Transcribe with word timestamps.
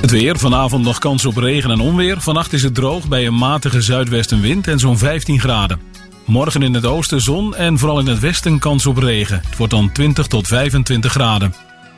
Het 0.00 0.10
weer, 0.10 0.38
vanavond 0.38 0.84
nog 0.84 0.98
kans 0.98 1.26
op 1.26 1.36
regen 1.36 1.70
en 1.70 1.80
onweer. 1.80 2.20
Vannacht 2.20 2.52
is 2.52 2.62
het 2.62 2.74
droog 2.74 3.08
bij 3.08 3.26
een 3.26 3.36
matige 3.36 3.80
zuidwestenwind 3.80 4.68
en 4.68 4.78
zo'n 4.78 4.98
15 4.98 5.40
graden. 5.40 5.80
Morgen 6.24 6.62
in 6.62 6.74
het 6.74 6.86
oosten 6.86 7.20
zon 7.20 7.56
en 7.56 7.78
vooral 7.78 7.98
in 7.98 8.06
het 8.06 8.18
westen 8.18 8.58
kans 8.58 8.86
op 8.86 8.96
regen. 8.96 9.40
Het 9.46 9.56
wordt 9.56 9.72
dan 9.72 9.92
20 9.92 10.26
tot 10.26 10.46
25 10.46 11.12
graden. 11.12 11.54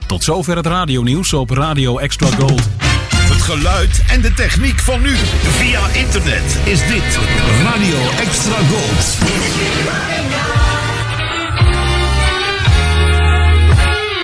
Tot 0.07 0.25
zover 0.25 0.57
het 0.57 0.67
radionieuws 0.67 1.33
op 1.33 1.51
Radio 1.51 1.99
Extra 1.99 2.29
Gold. 2.31 2.69
Het 3.15 3.43
geluid 3.43 4.05
en 4.11 4.21
de 4.21 4.33
techniek 4.33 4.79
van 4.79 5.03
nu. 5.03 5.17
Via 5.43 5.89
internet 5.89 6.59
is 6.65 6.87
dit 6.87 7.19
Radio 7.63 7.99
Extra 8.21 8.57
Gold. 8.69 10.20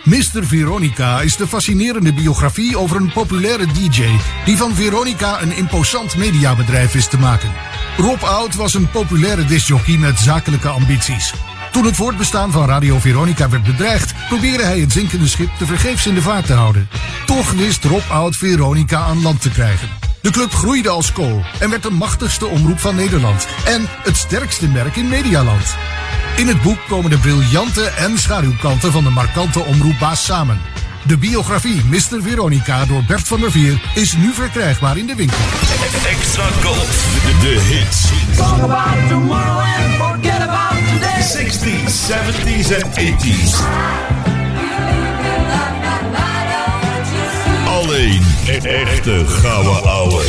Mr. 0.06 0.46
Veronica 0.46 1.20
is 1.20 1.36
de 1.36 1.46
fascinerende 1.46 2.12
biografie 2.12 2.78
over 2.78 2.96
een 2.96 3.12
populaire 3.12 3.66
DJ 3.66 4.06
die 4.44 4.56
van 4.56 4.74
Veronica 4.74 5.42
een 5.42 5.56
imposant 5.56 6.16
mediabedrijf 6.16 6.94
is 6.94 7.08
te 7.08 7.18
maken. 7.18 7.52
Rob 7.96 8.22
Oud 8.22 8.54
was 8.54 8.74
een 8.74 8.90
populaire 8.90 9.44
discjockey 9.44 9.96
met 9.96 10.18
zakelijke 10.18 10.68
ambities. 10.68 11.34
Toen 11.72 11.84
het 11.84 11.96
voortbestaan 11.96 12.52
van 12.52 12.66
Radio 12.66 12.98
Veronica 12.98 13.48
werd 13.48 13.62
bedreigd, 13.62 14.14
probeerde 14.28 14.64
hij 14.64 14.80
het 14.80 14.92
zinkende 14.92 15.28
schip 15.28 15.50
te 15.58 15.66
vergeefs 15.66 16.06
in 16.06 16.14
de 16.14 16.22
vaart 16.22 16.46
te 16.46 16.52
houden. 16.52 16.88
Toch 17.24 17.52
wist 17.52 17.84
Rob 17.84 18.10
Oud 18.10 18.36
Veronica 18.36 18.98
aan 18.98 19.22
land 19.22 19.40
te 19.40 19.50
krijgen. 19.50 20.05
De 20.26 20.32
club 20.32 20.52
groeide 20.52 20.88
als 20.88 21.12
kool 21.12 21.44
en 21.58 21.70
werd 21.70 21.82
de 21.82 21.90
machtigste 21.90 22.46
omroep 22.46 22.78
van 22.78 22.94
Nederland 22.94 23.46
en 23.64 23.86
het 24.02 24.16
sterkste 24.16 24.68
merk 24.68 24.96
in 24.96 25.08
Medialand. 25.08 25.74
In 26.36 26.46
het 26.46 26.62
boek 26.62 26.78
komen 26.88 27.10
de 27.10 27.18
briljante 27.18 27.84
en 27.84 28.18
schaduwkanten 28.18 28.92
van 28.92 29.04
de 29.04 29.10
markante 29.10 29.60
omroepbaas 29.60 30.24
samen. 30.24 30.60
De 31.06 31.18
biografie 31.18 31.84
Mr. 31.84 32.22
Veronica 32.22 32.84
door 32.84 33.04
Bert 33.04 33.28
van 33.28 33.40
der 33.40 33.50
Veer 33.50 33.80
is 33.94 34.12
nu 34.12 34.32
verkrijgbaar 34.32 34.96
in 34.96 35.06
de 35.06 35.14
winkel. 35.14 35.38
Extra 36.08 36.48
Gold. 36.62 36.88
De 37.40 37.60
hits. 37.60 38.10
Talk 38.36 38.62
about 38.62 39.08
tomorrow 39.08 39.58
and 39.58 39.94
forget 39.94 40.40
about 40.48 40.78
today. 40.88 41.22
60s, 41.22 42.10
70s 42.10 42.70
en 42.70 43.16
80s. 43.16 44.35
Alleen 47.96 48.22
echte 48.62 49.22
gouden 49.26 49.82
ouwe. 49.84 50.22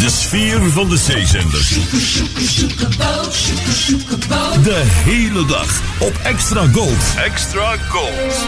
De 0.00 0.08
sfeer 0.08 0.70
van 0.70 0.88
de 0.88 0.96
zeezender. 0.96 1.60
De 4.62 4.82
hele 5.04 5.46
dag 5.46 5.82
op 5.98 6.12
Extra 6.22 6.66
Gold. 6.66 7.14
Extra 7.24 7.76
Gold. 7.76 8.46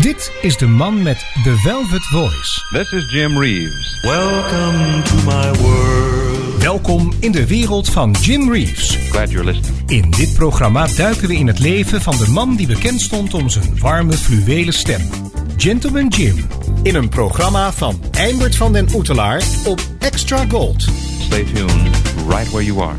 Dit 0.00 0.32
is 0.42 0.56
de 0.56 0.66
man 0.66 1.02
met 1.02 1.26
de 1.42 1.56
Velvet 1.56 2.04
Voice. 2.04 2.62
This 2.72 2.92
is 2.92 3.10
Jim 3.12 3.38
Reeves. 3.38 3.98
Welcome 4.02 5.02
to 5.02 5.14
my 5.14 5.60
world. 5.60 6.62
Welkom 6.62 7.12
in 7.20 7.32
de 7.32 7.46
wereld 7.46 7.88
van 7.90 8.16
Jim 8.20 8.52
Reeves. 8.52 8.98
Glad 9.10 9.30
you're 9.30 9.52
listening. 9.52 9.90
In 9.90 10.10
dit 10.10 10.34
programma 10.34 10.86
duiken 10.86 11.28
we 11.28 11.34
in 11.34 11.46
het 11.46 11.58
leven 11.58 12.02
van 12.02 12.16
de 12.16 12.28
man 12.28 12.56
die 12.56 12.66
bekend 12.66 13.00
stond 13.00 13.34
om 13.34 13.48
zijn 13.48 13.78
warme 13.78 14.12
fluwelen 14.12 14.74
stem. 14.74 15.10
Gentleman 15.56 16.08
Jim. 16.08 16.46
In 16.84 16.94
een 16.94 17.08
programma 17.08 17.72
van 17.72 18.00
Eimert 18.10 18.56
van 18.56 18.72
den 18.72 18.88
Oetelaar 18.94 19.42
op 19.66 19.80
Extra 19.98 20.44
Gold. 20.48 20.82
Stay 21.20 21.44
tuned 21.44 21.96
right 22.28 22.50
where 22.50 22.64
you 22.64 22.80
are. 22.80 22.96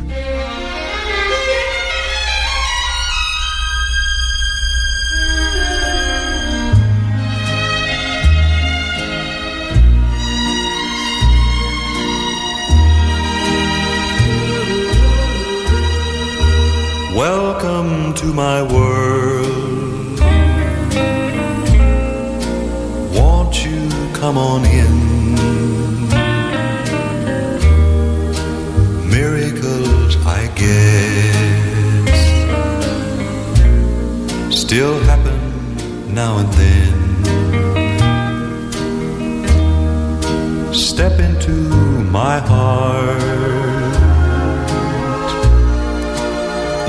Welcome 17.14 18.14
to 18.14 18.26
my 18.26 18.62
world. 18.62 19.35
Come 24.18 24.38
on 24.38 24.64
in? 24.64 25.34
Miracles, 29.10 30.16
I 30.24 30.48
guess, 30.56 31.36
still 34.58 34.98
happen 35.00 36.14
now 36.14 36.38
and 36.38 36.52
then. 36.54 36.94
Step 40.72 41.20
into 41.20 41.50
my 42.18 42.38
heart. 42.38 43.20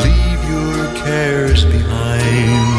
Leave 0.05 0.41
your 0.49 0.95
cares 1.03 1.65
behind. 1.65 2.76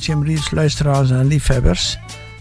Jim 0.00 0.24
Reeves, 0.24 0.50
luisteraars 0.50 1.10
en 1.10 1.26
liefhebbers. 1.26 1.98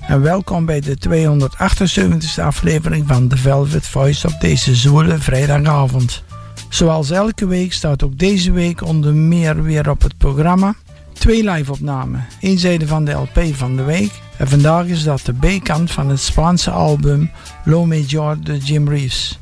En 0.08 0.22
welkom 0.22 0.66
bij 0.66 0.80
de 0.80 0.98
278e 1.10 2.44
aflevering 2.44 3.08
van 3.08 3.28
The 3.28 3.38
Velvet 3.38 3.88
Voice 3.88 4.28
op 4.28 4.34
deze 4.40 4.76
zwoele 4.76 5.18
vrijdagavond. 5.18 6.24
Zoals 6.70 7.10
elke 7.10 7.48
week 7.48 7.74
staat 7.74 8.04
ook 8.04 8.18
deze 8.18 8.52
week 8.52 8.84
onder 8.84 9.14
meer 9.14 9.64
weer 9.64 9.90
op 9.90 10.02
het 10.02 10.18
programma 10.18 10.76
twee 11.14 11.50
live-opnamen. 11.50 12.26
Eén 12.42 12.58
zijde 12.58 12.88
van 12.88 13.06
de 13.06 13.12
LP 13.12 13.40
van 13.54 13.76
de 13.76 13.84
week 13.84 14.12
en 14.38 14.48
vandaag 14.48 14.86
is 14.86 15.04
dat 15.04 15.22
de 15.26 15.34
B-kant 15.34 15.92
van 15.92 16.10
het 16.10 16.20
Spaanse 16.20 16.72
album 16.72 17.32
Lo 17.64 17.86
Major 17.86 18.38
de 18.44 18.58
Jim 18.58 18.90
Reeves. 18.90 19.40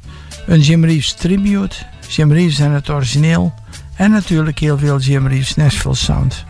Een 0.48 0.62
Jim 0.62 0.86
Reeves 0.86 1.14
tribute, 1.14 1.76
Jim 2.08 2.32
Reeves 2.32 2.60
en 2.60 2.72
het 2.72 2.90
origineel 2.90 3.54
en 3.96 4.12
natuurlijk 4.12 4.60
heel 4.60 4.78
veel 4.78 5.00
Jim 5.00 5.28
Reeves 5.28 5.56
Nashville 5.56 5.96
sound. 5.96 6.46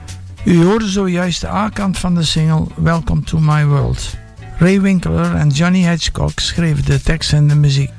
U 0.48 0.64
hoorde 0.64 0.88
zojuist 0.88 1.42
de 1.42 1.48
A-kant 1.48 1.98
van 1.98 2.16
de 2.16 2.24
single 2.24 2.66
Welcome 2.76 3.22
to 3.22 3.40
My 3.40 3.66
World. 3.66 4.16
Ray 4.58 4.82
Winkler 4.82 5.36
en 5.36 5.50
Johnny 5.50 5.90
Hitchcock 5.90 6.40
schreven 6.40 6.86
de 6.86 7.02
tekst 7.02 7.34
en 7.34 7.48
de 7.48 7.56
muziek. 7.56 7.90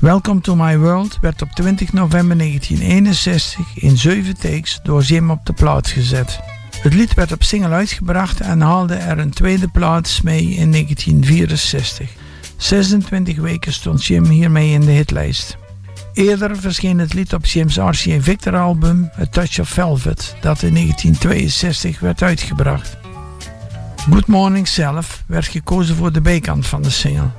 Welcome 0.00 0.40
to 0.40 0.56
My 0.56 0.78
World 0.78 1.18
werd 1.20 1.42
op 1.42 1.48
20 1.48 1.92
november 1.92 2.38
1961 2.38 3.66
in 3.74 3.96
7 3.96 4.34
takes 4.38 4.80
door 4.82 5.02
Jim 5.02 5.30
op 5.30 5.46
de 5.46 5.52
plaat 5.52 5.88
gezet. 5.88 6.40
Het 6.82 6.94
lied 6.94 7.14
werd 7.14 7.32
op 7.32 7.42
single 7.42 7.70
uitgebracht 7.70 8.40
en 8.40 8.60
haalde 8.60 8.94
er 8.94 9.18
een 9.18 9.30
tweede 9.30 9.68
plaats 9.68 10.20
mee 10.20 10.42
in 10.42 10.70
1964. 10.70 12.10
26 12.56 13.36
weken 13.36 13.72
stond 13.72 14.04
Jim 14.04 14.24
hiermee 14.24 14.72
in 14.72 14.80
de 14.80 14.92
hitlijst. 14.92 15.56
Eerder 16.14 16.56
verscheen 16.56 16.98
het 16.98 17.14
lied 17.14 17.34
op 17.34 17.46
Jim's 17.46 17.76
RCA 17.76 18.20
Victor 18.20 18.56
album 18.56 19.10
A 19.20 19.26
Touch 19.30 19.60
of 19.60 19.68
Velvet, 19.68 20.36
dat 20.40 20.62
in 20.62 20.74
1962 20.74 22.00
werd 22.00 22.22
uitgebracht. 22.22 22.96
Good 24.10 24.26
Morning 24.26 24.68
zelf 24.68 25.24
werd 25.26 25.46
gekozen 25.46 25.96
voor 25.96 26.12
de 26.12 26.20
B-kant 26.20 26.66
van 26.66 26.82
de 26.82 26.90
single. 26.90 27.30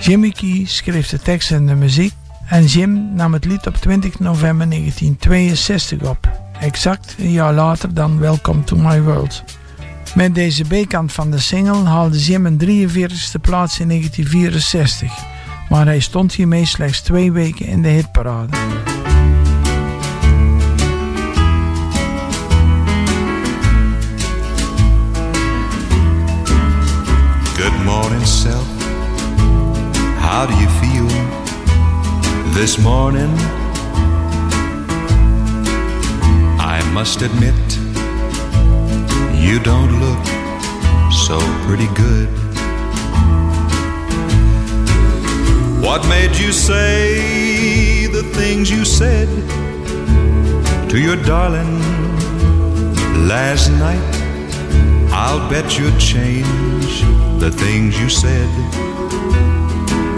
Jimmy 0.00 0.30
Key 0.30 0.64
schreef 0.66 1.08
de 1.08 1.18
tekst 1.18 1.50
en 1.50 1.66
de 1.66 1.74
muziek 1.74 2.12
en 2.48 2.64
Jim 2.64 3.14
nam 3.14 3.32
het 3.32 3.44
lied 3.44 3.66
op 3.66 3.76
20 3.76 4.18
november 4.18 4.68
1962 4.68 6.02
op, 6.02 6.28
exact 6.60 7.14
een 7.18 7.32
jaar 7.32 7.52
later 7.52 7.94
dan 7.94 8.18
Welcome 8.18 8.64
to 8.64 8.76
My 8.76 9.00
World. 9.02 9.44
Met 10.14 10.34
deze 10.34 10.64
B-kant 10.64 11.12
van 11.12 11.30
de 11.30 11.38
single 11.38 11.84
haalde 11.84 12.18
Jim 12.18 12.46
een 12.46 12.60
43e 12.60 13.40
plaats 13.40 13.80
in 13.80 13.88
1964, 13.88 15.33
maar 15.74 15.86
hij 15.86 16.00
stond 16.00 16.34
hiermee 16.34 16.66
slechts 16.66 17.00
twee 17.00 17.32
weken 17.32 17.66
in 17.66 17.82
de 17.82 17.88
hitparade. 17.88 18.56
Good 27.56 27.84
morning, 27.84 28.26
self. 28.26 28.66
How 30.20 30.48
do 30.48 30.54
you 30.56 30.68
feel 30.68 31.08
this 32.52 32.76
morning? 32.76 33.38
I 36.58 36.92
must 36.92 37.22
admit, 37.22 37.78
you 39.32 39.60
don't 39.60 39.90
look 40.00 40.24
so 41.10 41.38
pretty 41.66 41.88
good. 41.94 42.43
What 45.84 46.08
made 46.08 46.34
you 46.36 46.50
say 46.50 48.06
the 48.06 48.22
things 48.22 48.70
you 48.70 48.86
said 48.86 49.28
to 50.88 50.98
your 50.98 51.16
darling 51.24 51.78
last 53.28 53.68
night? 53.68 54.14
I'll 55.12 55.46
bet 55.50 55.78
you'd 55.78 56.00
change 56.00 57.02
the 57.38 57.50
things 57.50 58.00
you 58.00 58.08
said 58.08 58.48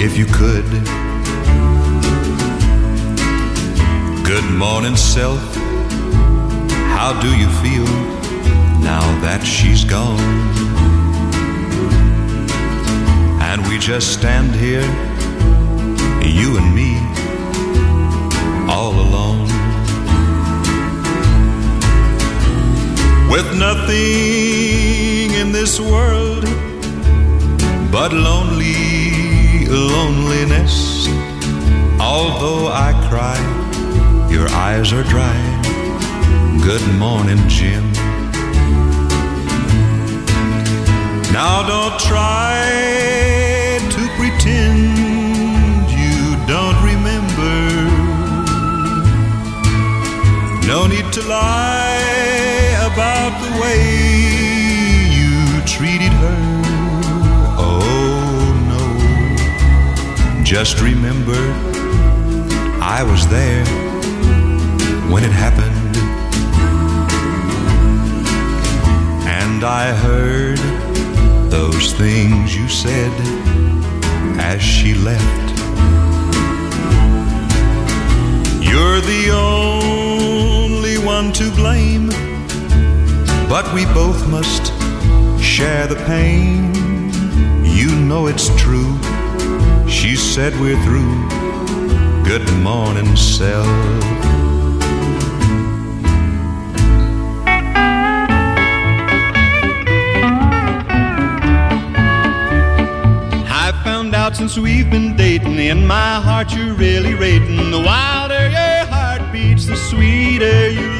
if 0.00 0.16
you 0.16 0.26
could. 0.26 0.68
Good 4.24 4.48
morning, 4.54 4.96
self. 4.96 5.42
How 6.94 7.18
do 7.20 7.36
you 7.36 7.48
feel 7.64 7.88
now 8.80 9.04
that 9.20 9.42
she's 9.44 9.84
gone? 9.84 10.20
And 13.42 13.66
we 13.66 13.78
just 13.78 14.12
stand 14.12 14.54
here, 14.54 14.88
you 16.28 16.56
and 16.58 16.74
me, 16.74 16.96
all 18.68 18.92
alone. 18.92 19.46
With 23.30 23.56
nothing 23.56 25.30
in 25.40 25.52
this 25.52 25.78
world 25.80 26.44
but 27.90 28.12
lonely 28.12 29.66
loneliness. 29.66 31.08
Although 32.00 32.68
I 32.68 32.92
cry, 33.08 33.38
your 34.30 34.48
eyes 34.50 34.92
are 34.92 35.04
dry. 35.04 35.36
Good 36.62 36.86
morning, 36.98 37.38
Jim. 37.48 37.92
Now 41.32 41.66
don't 41.66 41.98
try 42.00 43.25
to 51.16 51.22
lie 51.28 52.76
about 52.92 53.32
the 53.40 53.50
way 53.58 53.80
you 55.16 55.62
treated 55.64 56.12
her. 56.12 56.38
Oh 57.56 58.52
no. 58.68 60.44
Just 60.44 60.82
remember, 60.82 61.40
I 62.82 63.02
was 63.02 63.26
there 63.28 63.64
when 65.10 65.24
it 65.24 65.32
happened. 65.32 65.96
And 69.26 69.64
I 69.64 69.94
heard 69.94 70.58
those 71.50 71.94
things 71.94 72.54
you 72.54 72.68
said 72.68 73.12
as 74.38 74.60
she 74.60 74.92
left. 74.92 75.48
You're 78.62 79.00
the 79.00 79.30
only 79.32 80.65
one 81.22 81.32
to 81.32 81.50
blame, 81.52 82.08
but 83.48 83.64
we 83.72 83.86
both 83.94 84.28
must 84.28 84.66
share 85.40 85.86
the 85.86 85.96
pain. 86.04 86.74
You 87.64 87.90
know 88.08 88.26
it's 88.26 88.48
true. 88.60 88.92
She 89.88 90.14
said 90.14 90.52
we're 90.60 90.80
through. 90.84 91.16
Good 92.22 92.46
morning, 92.62 93.16
self. 93.16 93.66
Since 104.32 104.58
we've 104.58 104.90
been 104.90 105.16
dating, 105.16 105.58
in 105.58 105.86
my 105.86 106.20
heart 106.20 106.52
you're 106.52 106.74
really 106.74 107.14
rating. 107.14 107.70
The 107.70 107.80
wilder 107.80 108.50
your 108.50 108.84
heart 108.92 109.32
beats, 109.32 109.64
the 109.64 109.76
sweeter 109.76 110.70
you. 110.70 110.95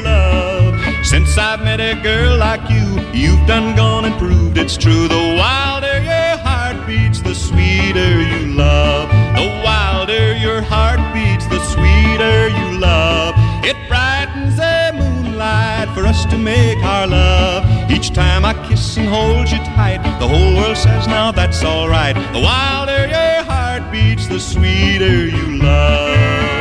Since 1.07 1.37
I've 1.37 1.63
met 1.63 1.79
a 1.79 1.95
girl 2.03 2.35
like 2.35 2.69
you, 2.69 2.99
you've 3.13 3.47
done 3.47 3.77
gone 3.77 4.03
and 4.03 4.19
proved 4.19 4.57
it's 4.57 4.75
true. 4.75 5.07
The 5.07 5.35
wilder 5.39 6.01
your 6.01 6.35
heart 6.43 6.85
beats, 6.85 7.21
the 7.21 7.33
sweeter 7.33 8.21
you 8.21 8.47
love. 8.53 9.07
The 9.37 9.47
wilder 9.63 10.35
your 10.35 10.61
heart 10.61 10.99
beats, 11.13 11.47
the 11.47 11.63
sweeter 11.63 12.49
you 12.49 12.77
love. 12.77 13.35
It 13.63 13.77
brightens 13.87 14.57
the 14.57 14.91
moonlight 14.99 15.87
for 15.95 16.05
us 16.05 16.25
to 16.25 16.37
make 16.37 16.83
our 16.83 17.07
love. 17.07 17.89
Each 17.89 18.11
time 18.11 18.43
I 18.43 18.53
kiss 18.67 18.97
and 18.97 19.07
hold 19.07 19.49
you 19.49 19.59
tight, 19.59 20.03
the 20.19 20.27
whole 20.27 20.57
world 20.57 20.75
says 20.75 21.07
now 21.07 21.31
that's 21.31 21.63
alright. 21.63 22.17
The 22.33 22.41
wilder 22.41 23.07
your 23.07 23.43
heart 23.45 23.89
beats, 23.93 24.27
the 24.27 24.41
sweeter 24.41 25.25
you 25.25 25.57
love. 25.57 26.56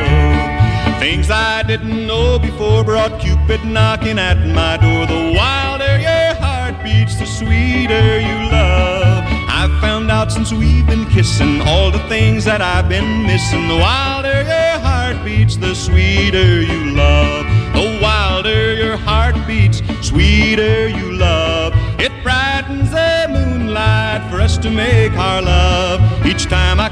Things 1.06 1.30
I 1.30 1.62
didn't 1.62 2.04
know 2.04 2.36
before 2.36 2.82
brought 2.82 3.20
Cupid 3.20 3.64
knocking 3.64 4.18
at 4.18 4.38
my 4.44 4.76
door. 4.76 5.06
The 5.06 5.36
wilder 5.38 6.00
your 6.00 6.34
heart 6.42 6.82
beats, 6.82 7.14
the 7.14 7.26
sweeter 7.26 8.18
you 8.18 8.50
love. 8.50 9.22
I've 9.46 9.70
found 9.80 10.10
out 10.10 10.32
since 10.32 10.52
we've 10.52 10.84
been 10.84 11.06
kissing 11.06 11.60
all 11.60 11.92
the 11.92 12.02
things 12.08 12.44
that 12.46 12.60
I've 12.60 12.88
been 12.88 13.22
missing. 13.22 13.68
The 13.68 13.76
wilder 13.76 14.42
your 14.42 14.80
heart 14.80 15.24
beats, 15.24 15.56
the 15.56 15.76
sweeter 15.76 16.62
you 16.62 16.90
love. 16.90 17.46
The 17.72 18.00
wilder 18.02 18.74
your 18.74 18.96
heart 18.96 19.36
beats, 19.46 19.82
sweeter 20.00 20.88
you 20.88 21.12
love. 21.12 21.72
It 22.00 22.10
brightens 22.24 22.90
the 22.90 23.28
moonlight 23.30 24.28
for 24.28 24.40
us 24.40 24.58
to 24.58 24.70
make 24.72 25.12
our 25.12 25.40
love. 25.40 26.26
Each 26.26 26.46
time 26.46 26.80
I 26.80 26.88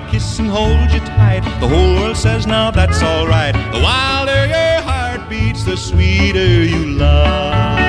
hold 0.54 0.88
you 0.92 1.00
tight, 1.00 1.42
the 1.58 1.66
whole 1.66 1.96
world 1.96 2.16
says 2.16 2.46
now 2.46 2.70
that's 2.70 3.02
alright. 3.02 3.54
The 3.74 3.80
wilder 3.82 4.46
your 4.46 4.82
heart 4.88 5.28
beats, 5.28 5.64
the 5.64 5.76
sweeter 5.76 6.62
you 6.62 6.94
love. 6.94 7.80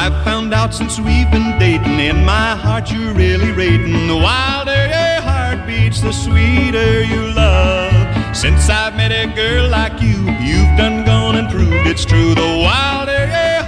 I've 0.00 0.22
found 0.22 0.52
out 0.52 0.74
since 0.74 0.98
we've 0.98 1.30
been 1.30 1.58
dating, 1.58 1.98
in 1.98 2.22
my 2.26 2.54
heart 2.54 2.92
you're 2.92 3.14
really 3.14 3.52
rating. 3.52 4.06
The 4.06 4.20
wilder 4.28 4.82
your 4.96 5.22
heart 5.22 5.66
beats, 5.66 6.02
the 6.02 6.12
sweeter 6.12 7.02
you 7.02 7.32
love. 7.32 8.36
Since 8.36 8.68
I've 8.68 8.94
met 8.94 9.10
a 9.10 9.26
girl 9.34 9.70
like 9.70 10.02
you, 10.02 10.18
you've 10.46 10.74
done 10.76 11.06
gone 11.06 11.36
and 11.36 11.48
proved 11.48 11.86
it's 11.86 12.04
true. 12.04 12.34
The 12.34 12.52
wilder 12.66 13.24
your 13.36 13.62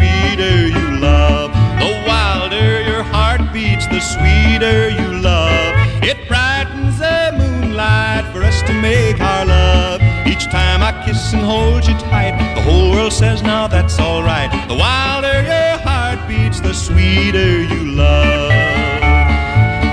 sweeter 0.00 0.68
you 0.68 1.00
love. 1.00 1.52
The 1.78 1.92
wilder 2.06 2.82
your 2.82 3.02
heart 3.02 3.52
beats, 3.52 3.86
the 3.86 4.00
sweeter 4.00 4.88
you 4.88 5.20
love. 5.20 5.74
It 6.02 6.26
brightens 6.28 6.98
the 6.98 7.34
moonlight 7.36 8.24
for 8.32 8.42
us 8.42 8.62
to 8.62 8.72
make 8.72 9.20
our 9.20 9.44
love. 9.44 10.00
Each 10.26 10.44
time 10.44 10.82
I 10.82 10.92
kiss 11.04 11.32
and 11.32 11.42
hold 11.42 11.86
you 11.86 11.94
tight, 11.98 12.34
the 12.54 12.62
whole 12.62 12.90
world 12.92 13.12
says 13.12 13.42
now 13.42 13.66
that's 13.68 13.98
alright. 13.98 14.50
The 14.68 14.74
wilder 14.74 15.42
your 15.42 15.76
heart 15.86 16.26
beats, 16.28 16.60
the 16.60 16.72
sweeter 16.72 17.62
you 17.62 17.82
love. 17.92 18.52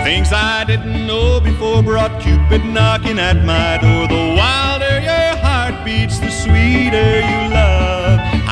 Things 0.06 0.32
I 0.32 0.64
didn't 0.66 1.06
know 1.06 1.42
before 1.42 1.84
brought 1.84 2.22
Cupid 2.22 2.64
knocking 2.64 3.20
at 3.20 3.44
my 3.44 3.78
door. 3.82 4.08
The 4.08 4.36
wilder 4.40 5.00
your 5.02 5.36
heart 5.44 5.84
beats, 5.84 6.20
the 6.20 6.32
sweeter 6.32 7.20
you 7.20 7.54
love. 7.54 7.87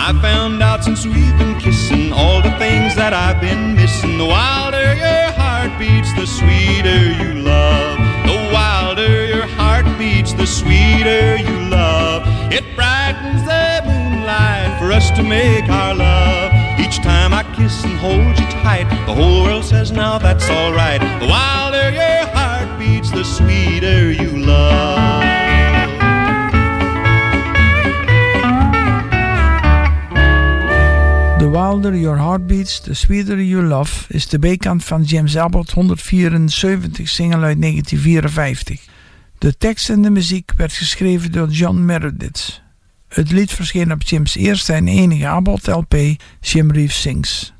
I 0.07 0.13
found 0.21 0.61
out 0.61 0.83
since 0.83 1.03
we've 1.03 1.37
been 1.39 1.57
kissing 1.57 2.13
all 2.13 2.39
the 2.39 2.51
things 2.59 2.93
that 2.93 3.11
I've 3.11 3.41
been 3.41 3.73
missing. 3.73 4.19
The 4.19 4.25
wilder 4.25 4.93
your 4.93 5.31
heart 5.33 5.79
beats, 5.79 6.13
the 6.13 6.27
sweeter 6.27 7.09
you 7.23 7.41
love. 7.41 7.97
The 8.29 8.37
wilder 8.53 9.25
your 9.25 9.47
heart 9.57 9.87
beats, 9.97 10.33
the 10.33 10.45
sweeter 10.45 11.37
you 11.37 11.57
love. 11.71 12.21
It 12.53 12.75
brightens 12.75 13.41
the 13.49 13.81
moonlight 13.89 14.77
for 14.77 14.91
us 14.91 15.09
to 15.17 15.23
make 15.23 15.67
our 15.69 15.95
love. 15.95 16.53
Each 16.79 16.97
time 16.97 17.33
I 17.33 17.41
kiss 17.55 17.83
and 17.83 17.97
hold 17.97 18.37
you 18.37 18.45
tight, 18.61 18.87
the 19.07 19.13
whole 19.15 19.41
world 19.41 19.65
says 19.65 19.91
now 19.91 20.19
that's 20.19 20.47
alright. 20.51 21.01
The 21.01 21.25
wilder 21.25 21.89
your 21.89 22.27
heart 22.29 22.77
beats, 22.77 23.09
the 23.09 23.23
sweeter 23.23 24.11
you 24.11 24.37
love. 24.45 25.34
The 31.45 31.51
Wilder 31.51 31.95
Your 31.95 32.17
Heart 32.17 32.47
Beats, 32.47 32.79
The 32.79 32.93
Sweeter 32.93 33.41
You 33.41 33.63
Love 33.63 34.13
is 34.13 34.27
de 34.27 34.39
B-kant 34.39 34.83
van 34.83 35.03
James 35.03 35.37
Abbott 35.37 35.71
174 35.71 37.09
single 37.09 37.43
uit 37.43 37.61
1954. 37.61 38.85
De 39.37 39.57
tekst 39.57 39.89
en 39.89 40.01
de 40.01 40.09
muziek 40.09 40.51
werd 40.57 40.73
geschreven 40.73 41.31
door 41.31 41.49
John 41.49 41.85
Meredith. 41.85 42.61
Het 43.07 43.31
lied 43.31 43.51
verscheen 43.51 43.91
op 43.91 44.01
Jim's 44.01 44.35
eerste 44.35 44.73
en 44.73 44.87
enige 44.87 45.27
Abbott 45.27 45.67
LP, 45.67 45.95
Jim 46.39 46.71
Reeves 46.71 47.01
Sings. 47.01 47.53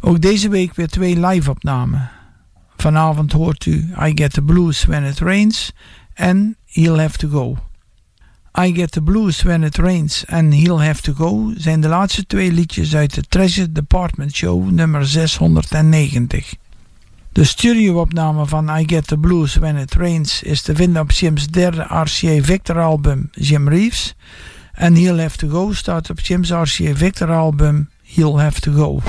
Ook 0.00 0.20
deze 0.20 0.48
week 0.48 0.74
weer 0.74 0.88
twee 0.88 1.26
live-opnamen. 1.26 2.10
Vanavond 2.76 3.32
hoort 3.32 3.66
u 3.66 3.92
I 4.06 4.12
Get 4.14 4.32
the 4.32 4.42
Blues 4.42 4.84
When 4.84 5.04
It 5.04 5.18
Rains 5.18 5.72
en 6.14 6.56
He'll 6.66 6.98
Have 6.98 7.18
to 7.18 7.28
Go. 7.28 7.69
I 8.58 8.72
Get 8.72 8.92
the 8.92 9.02
Blues 9.02 9.42
When 9.42 9.62
It 9.62 9.76
Rains 9.76 10.24
en 10.24 10.52
He'll 10.52 10.80
Have 10.80 11.02
to 11.02 11.12
Go 11.12 11.52
zijn 11.56 11.80
de 11.80 11.88
laatste 11.88 12.26
twee 12.26 12.52
liedjes 12.52 12.94
uit 12.94 13.14
de 13.14 13.22
Treasure 13.28 13.72
Department 13.72 14.34
Show 14.34 14.70
nummer 14.70 15.06
690. 15.06 16.54
De 17.32 17.44
studioopname 17.44 18.46
van 18.46 18.68
I 18.68 18.84
Get 18.86 19.06
the 19.06 19.18
Blues 19.18 19.54
When 19.54 19.76
It 19.76 19.94
Rains 19.94 20.42
is 20.42 20.62
te 20.62 20.74
vinden 20.74 21.02
op 21.02 21.10
Jim's 21.10 21.46
derde 21.46 21.82
RCA 21.82 22.42
Victor 22.42 22.78
album 22.78 23.30
Jim 23.32 23.68
Reeves 23.68 24.14
en 24.72 24.94
He'll 24.94 25.20
Have 25.20 25.36
to 25.36 25.48
Go 25.48 25.72
staat 25.72 26.10
op 26.10 26.20
Jim's 26.20 26.50
RCA 26.50 26.94
Victor 26.94 27.32
album 27.32 27.88
He'll 28.02 28.38
Have 28.38 28.60
to 28.60 28.72
Go. 28.72 29.00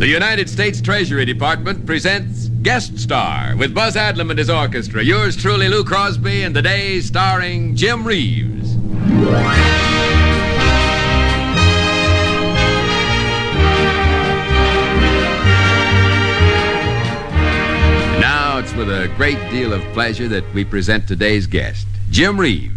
The 0.00 0.08
United 0.08 0.48
States 0.48 0.80
Treasury 0.80 1.26
Department 1.26 1.84
presents 1.84 2.48
Guest 2.62 2.98
Star 2.98 3.54
with 3.54 3.74
Buzz 3.74 3.96
Adlam 3.96 4.30
and 4.30 4.38
his 4.38 4.48
orchestra. 4.48 5.04
Yours 5.04 5.36
truly, 5.36 5.68
Lou 5.68 5.84
Crosby, 5.84 6.42
and 6.42 6.56
the 6.56 6.62
day 6.62 7.02
starring 7.02 7.76
Jim 7.76 8.06
Reeves. 8.06 8.76
Now 18.18 18.56
it's 18.56 18.72
with 18.72 18.88
a 18.88 19.12
great 19.18 19.50
deal 19.50 19.74
of 19.74 19.82
pleasure 19.92 20.28
that 20.28 20.44
we 20.54 20.64
present 20.64 21.06
today's 21.06 21.46
guest, 21.46 21.86
Jim 22.10 22.40
Reeves. 22.40 22.72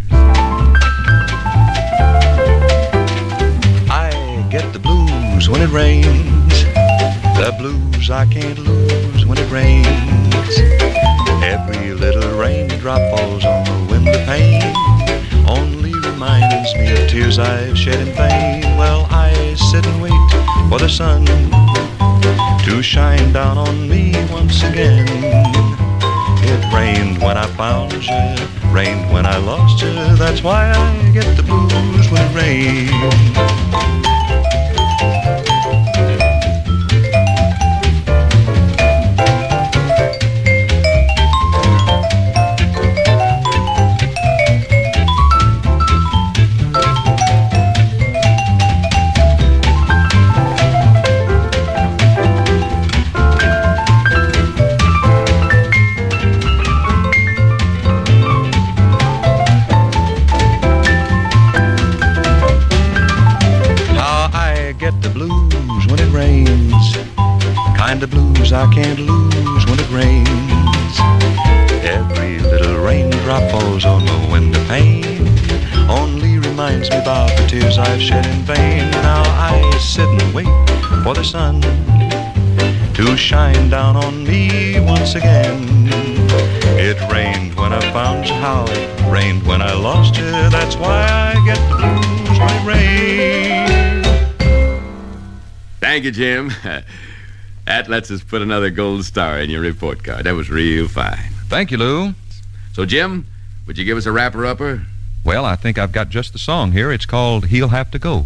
I 3.90 4.46
get 4.52 4.74
the 4.74 4.80
blues 4.80 5.48
when 5.48 5.62
it 5.62 5.70
rains. 5.70 6.33
The 7.36 7.54
blues 7.58 8.10
I 8.10 8.26
can't 8.26 8.60
lose 8.60 9.26
when 9.26 9.38
it 9.38 9.50
rains. 9.52 10.58
Every 11.44 11.94
little 11.94 12.40
raindrop 12.40 13.02
falls 13.16 13.44
on 13.44 13.64
the 13.66 13.92
window 13.92 14.26
pane. 14.26 14.62
Only 15.48 15.94
reminds 15.94 16.74
me 16.76 16.92
of 16.94 17.10
tears 17.10 17.40
I've 17.40 17.78
shed 17.78 18.08
in 18.08 18.14
vain. 18.16 18.78
Well, 18.78 19.08
I 19.10 19.56
sit 19.56 19.86
and 19.86 20.02
wait 20.02 20.14
for 20.70 20.80
the 20.80 20.90
sun 20.90 21.26
to 22.64 22.82
shine 22.82 23.34
down 23.34 23.58
on 23.58 23.90
me 23.90 24.14
once 24.32 24.64
again. 24.64 25.06
It 26.46 26.74
rained 26.74 27.22
when 27.22 27.38
I 27.38 27.48
found 27.58 27.92
you, 27.94 28.72
rained 28.72 29.12
when 29.12 29.26
I 29.26 29.38
lost 29.38 29.82
you. 29.82 29.94
That's 30.16 30.42
why 30.44 30.72
I 30.72 31.12
get 31.12 31.36
the 31.36 31.44
blues 31.44 32.10
when 32.10 32.22
it 32.22 32.36
rains. 32.36 34.23
How 88.44 88.66
it 88.68 89.10
rained 89.10 89.42
when 89.48 89.62
I 89.62 89.74
lost 89.74 90.18
you. 90.18 90.26
That's 90.26 90.76
why 90.76 91.08
I 91.08 91.34
get 91.46 91.56
the 91.70 91.78
blues 91.78 92.38
when 92.38 92.50
it 92.50 92.66
rains. 92.68 94.08
Thank 95.80 96.04
you, 96.04 96.12
Jim. 96.12 96.52
That 97.66 97.88
lets 97.88 98.12
us 98.12 98.22
put 98.22 98.42
another 98.42 98.70
gold 98.70 99.06
star 99.06 99.40
in 99.40 99.50
your 99.50 99.62
report 99.62 100.04
card. 100.04 100.26
That 100.26 100.36
was 100.36 100.50
real 100.50 100.90
fine. 100.90 101.32
Thank 101.48 101.72
you, 101.72 101.78
Lou. 101.78 102.14
So, 102.74 102.86
Jim, 102.86 103.26
would 103.66 103.78
you 103.78 103.86
give 103.86 103.98
us 103.98 104.06
a 104.06 104.12
wrapper 104.12 104.46
upper? 104.46 104.86
Well, 105.24 105.46
I 105.46 105.56
think 105.56 105.78
I've 105.78 105.94
got 105.94 106.10
just 106.10 106.34
the 106.34 106.40
song 106.40 106.74
here. 106.74 106.92
It's 106.92 107.06
called 107.06 107.46
He'll 107.46 107.70
Have 107.70 107.90
to 107.92 108.00
Go. 108.00 108.24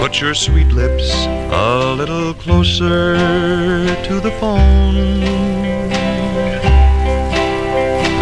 Put 0.00 0.20
your 0.20 0.34
sweet 0.34 0.68
lips 0.68 1.26
a 1.52 1.94
little 1.94 2.32
closer 2.32 3.14
to 4.04 4.20
the 4.20 4.30
phone. 4.40 5.20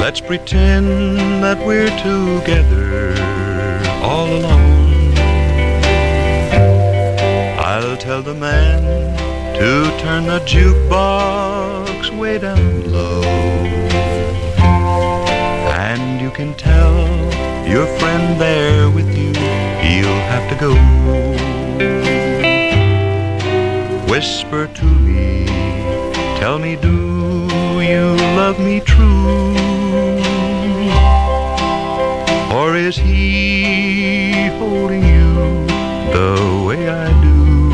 Let's 0.00 0.20
pretend 0.20 1.40
that 1.44 1.64
we're 1.64 1.94
together 1.98 3.14
all 4.02 4.26
alone. 4.26 5.14
I'll 7.58 7.96
tell 7.96 8.20
the 8.20 8.34
man 8.34 8.82
to 9.54 9.96
turn 10.00 10.26
the 10.26 10.40
jukebox 10.40 12.18
way 12.18 12.38
down 12.38 12.90
low. 12.90 13.22
And 15.88 16.20
you 16.20 16.30
can 16.32 16.54
tell 16.54 17.06
your 17.64 17.86
friend 17.98 18.40
there 18.40 18.90
with 18.90 19.16
you, 19.16 19.32
he'll 19.84 20.20
have 20.32 20.48
to 20.50 20.56
go. 20.58 21.29
Whisper 24.10 24.66
to 24.66 24.84
me, 24.84 25.46
tell 26.40 26.58
me, 26.58 26.74
do 26.74 26.96
you 27.80 28.16
love 28.34 28.58
me 28.58 28.80
true? 28.80 29.54
Or 32.52 32.74
is 32.74 32.96
he 32.96 34.48
holding 34.58 35.04
you 35.04 35.32
the 36.16 36.64
way 36.66 36.88
I 36.88 37.06
do? 37.22 37.70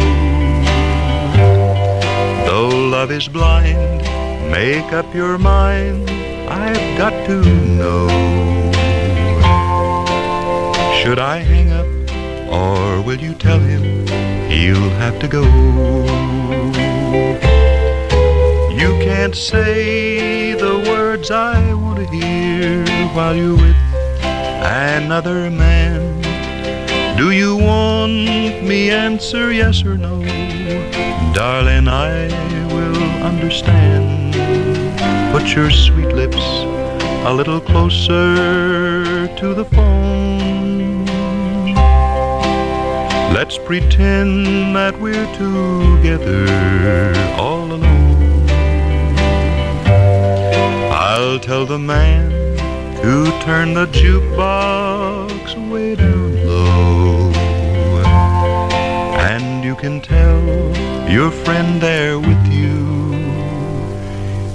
Though 2.45 2.69
love 2.69 3.11
is 3.11 3.29
blind, 3.29 4.03
make 4.51 4.93
up 4.93 5.15
your 5.15 5.39
mind, 5.39 6.11
I've 6.51 6.99
got 6.99 7.15
to 7.29 7.43
know. 7.81 8.09
Should 11.01 11.19
I 11.19 11.39
hang 11.39 11.73
up 11.73 11.87
or 12.53 13.01
will 13.01 13.19
you 13.19 13.33
tell 13.33 13.59
him 13.59 13.96
he'll 14.57 14.91
have 15.05 15.19
to 15.21 15.29
go? 15.29 15.43
You 18.81 18.91
can't 19.05 19.35
say 19.35 20.55
the 20.55 20.77
words 20.91 21.31
I 21.31 21.75
want 21.75 21.99
to 21.99 22.07
hear 22.07 22.87
while 23.15 23.37
you're 23.37 23.55
with 23.55 23.77
another 24.63 25.51
man. 25.51 26.23
Do 27.17 27.31
you 27.31 27.57
want 27.57 28.13
me 28.71 28.91
answer 28.91 29.53
yes 29.53 29.85
or 29.85 29.97
no? 29.97 30.15
Darling, 31.35 31.89
I 31.89 32.29
will 32.75 33.03
understand. 33.31 34.35
Put 35.33 35.55
your 35.55 35.71
sweet 35.71 36.13
lips 36.15 36.45
a 37.29 37.33
little 37.33 37.61
closer 37.61 39.29
to 39.37 39.55
the 39.55 39.65
phone. 39.65 40.36
Let's 43.39 43.59
pretend 43.59 44.75
that 44.75 44.99
we're 44.99 45.31
together 45.35 46.47
all 47.37 47.71
alone. 47.71 48.49
I'll 50.91 51.39
tell 51.39 51.67
the 51.67 51.79
man 51.79 52.31
to 53.03 53.27
turn 53.43 53.75
the 53.75 53.89
jukebox 53.89 55.71
way 55.71 55.97
down 55.97 56.47
low. 56.47 57.31
And 59.33 59.63
you 59.63 59.75
can 59.75 60.01
tell 60.01 60.41
your 61.07 61.31
friend 61.31 61.79
there 61.79 62.19
with 62.19 62.47
you, 62.51 63.13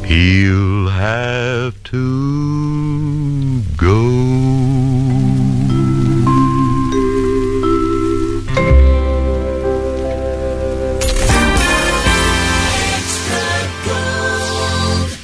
he'll 0.04 0.90
have 0.90 1.84
to 1.84 3.62
go. 3.78 4.41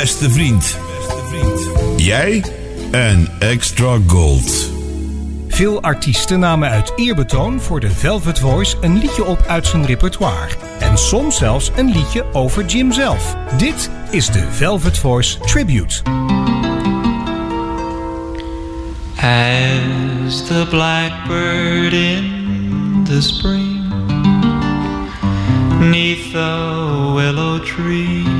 Beste 0.00 0.30
vriend. 0.30 0.78
Jij 1.96 2.44
en 2.90 3.28
Extra 3.38 3.98
Gold. 4.06 4.70
Veel 5.48 5.82
artiesten 5.82 6.38
namen 6.38 6.70
uit 6.70 6.92
eerbetoon 6.96 7.60
voor 7.60 7.80
de 7.80 7.90
Velvet 7.90 8.38
Voice 8.38 8.76
een 8.80 8.98
liedje 8.98 9.24
op 9.24 9.44
uit 9.46 9.66
zijn 9.66 9.86
repertoire. 9.86 10.48
En 10.80 10.88
En 10.90 10.98
soms 10.98 11.36
zelfs 11.36 11.70
een 11.76 11.90
liedje 11.90 12.24
over 12.32 12.64
Jim 12.64 12.92
zelf. 12.92 13.36
Dit 13.56 13.90
is 14.10 14.26
de 14.26 14.46
Velvet 14.50 14.98
Voice 14.98 15.38
Tribute. 15.38 16.02
As 20.26 20.46
the 20.46 20.66
blackbird 20.70 21.92
in 21.92 23.02
the 23.04 23.22
spring 23.22 23.92
Neath 25.78 26.30
the 26.32 27.12
willow 27.14 27.64
tree 27.64 28.33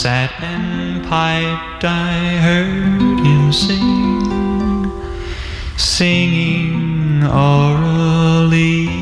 Sat 0.00 0.32
and 0.40 1.04
piped, 1.04 1.84
I 1.84 2.38
heard 2.40 3.20
him 3.20 3.52
sing 3.52 4.90
Singing 5.76 7.22
Aura 7.22 8.46
Lee 8.48 8.99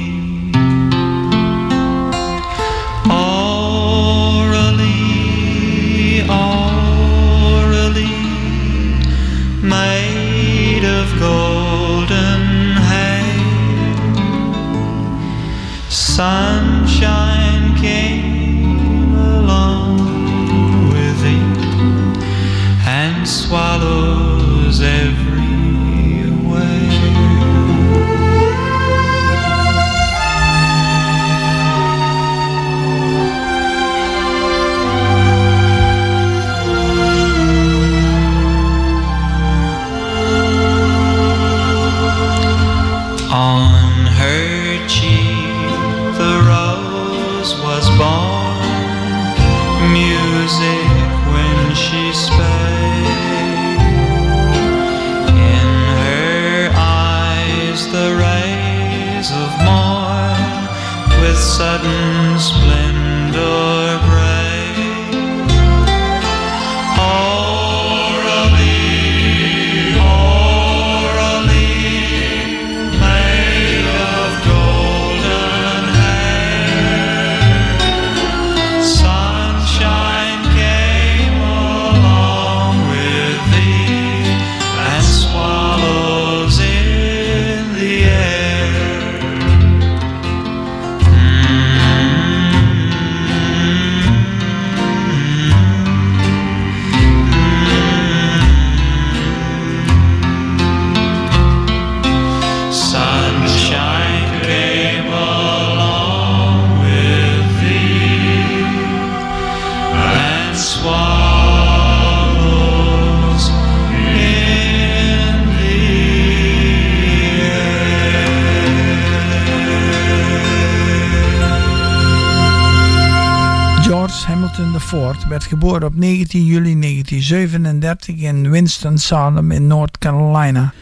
op 125.69 125.95
19 125.95 126.45
juli 126.45 126.81
1937 126.81 128.17
in 128.17 128.51
Winston-Salem 128.51 129.51
in 129.51 129.67
North 129.67 129.99
Carolina. 129.99 130.73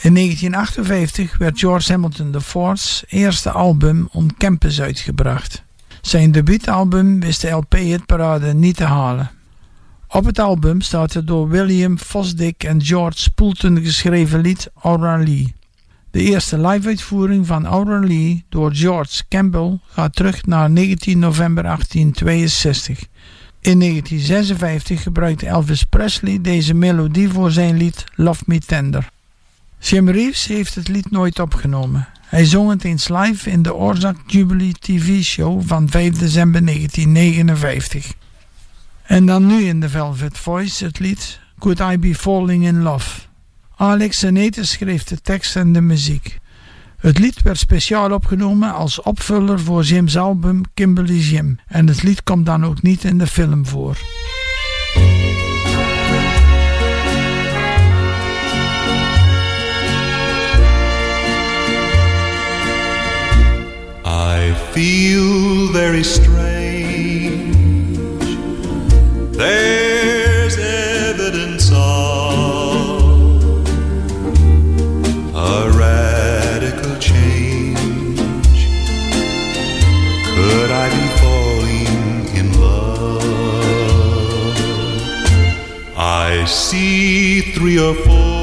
In 0.00 0.14
1958 0.14 1.38
werd 1.38 1.58
George 1.58 1.92
Hamilton 1.92 2.34
IV's 2.34 3.04
eerste 3.08 3.50
album 3.50 4.08
On 4.12 4.30
Campus 4.38 4.80
uitgebracht. 4.80 5.62
Zijn 6.00 6.32
debuutalbum 6.32 7.20
wist 7.20 7.40
de 7.40 7.50
LP-hitparade 7.50 8.54
niet 8.54 8.76
te 8.76 8.84
halen. 8.84 9.30
Op 10.08 10.24
het 10.24 10.38
album 10.38 10.80
staat 10.80 11.12
het 11.12 11.26
door 11.26 11.48
William 11.48 11.98
Fosdick 11.98 12.64
en 12.64 12.84
George 12.84 13.30
Poulton 13.30 13.80
geschreven 13.82 14.40
lied 14.40 14.70
Aura 14.82 15.16
Lee. 15.16 15.54
De 16.10 16.22
eerste 16.22 16.58
live-uitvoering 16.58 17.46
van 17.46 17.66
Aura 17.66 17.98
Lee 17.98 18.44
door 18.48 18.74
George 18.74 19.22
Campbell 19.28 19.78
gaat 19.86 20.16
terug 20.16 20.46
naar 20.46 20.70
19 20.70 21.18
november 21.18 21.62
1862. 21.62 23.04
In 23.66 23.78
1956 23.78 25.02
gebruikte 25.02 25.46
Elvis 25.46 25.84
Presley 25.84 26.40
deze 26.40 26.74
melodie 26.74 27.28
voor 27.28 27.50
zijn 27.50 27.76
lied 27.76 28.04
Love 28.14 28.42
Me 28.46 28.58
Tender. 28.58 29.08
Jim 29.78 30.08
Reeves 30.08 30.46
heeft 30.46 30.74
het 30.74 30.88
lied 30.88 31.10
nooit 31.10 31.38
opgenomen. 31.38 32.08
Hij 32.20 32.44
zong 32.44 32.70
het 32.70 32.84
eens 32.84 33.08
live 33.08 33.50
in 33.50 33.62
de 33.62 33.74
Orzak 33.74 34.16
Jubilee 34.26 34.72
TV-show 34.72 35.62
van 35.66 35.88
5 35.88 36.18
december 36.18 36.64
1959. 36.64 38.12
En 39.02 39.26
dan 39.26 39.46
nu 39.46 39.64
in 39.64 39.80
de 39.80 39.88
Velvet 39.88 40.38
Voice 40.38 40.84
het 40.84 40.98
lied 40.98 41.40
Could 41.58 41.80
I 41.80 41.98
Be 41.98 42.14
Falling 42.14 42.66
in 42.66 42.82
Love. 42.82 43.20
Alex 43.76 44.18
Senete 44.18 44.64
schreef 44.64 45.04
de 45.04 45.20
tekst 45.20 45.56
en 45.56 45.72
de 45.72 45.80
muziek. 45.80 46.38
Het 47.06 47.18
lied 47.18 47.42
werd 47.42 47.58
speciaal 47.58 48.12
opgenomen 48.12 48.74
als 48.74 49.02
opvuller 49.02 49.60
voor 49.60 49.82
Jim's 49.82 50.16
album 50.16 50.60
Kimberly 50.74 51.18
Jim. 51.18 51.58
En 51.66 51.86
het 51.86 52.02
lied 52.02 52.22
komt 52.22 52.46
dan 52.46 52.64
ook 52.64 52.82
niet 52.82 53.04
in 53.04 53.18
de 53.18 53.26
film 53.26 53.66
voor. 53.66 53.96
I 64.04 64.54
feel 64.72 65.68
very 65.72 66.02
strange. 66.02 66.56
Three 87.42 87.78
or 87.78 87.94
four 87.94 88.35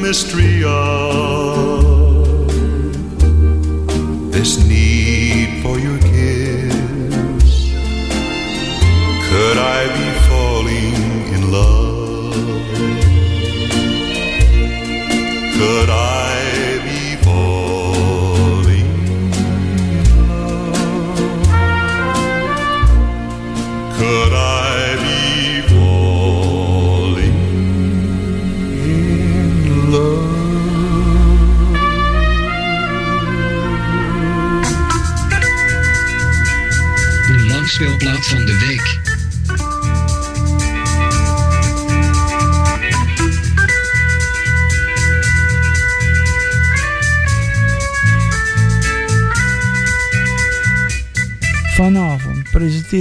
mystery 0.00 0.64
of 0.64 2.50
this 4.32 4.66
need 4.66 5.62
for 5.62 5.78
your 5.78 6.09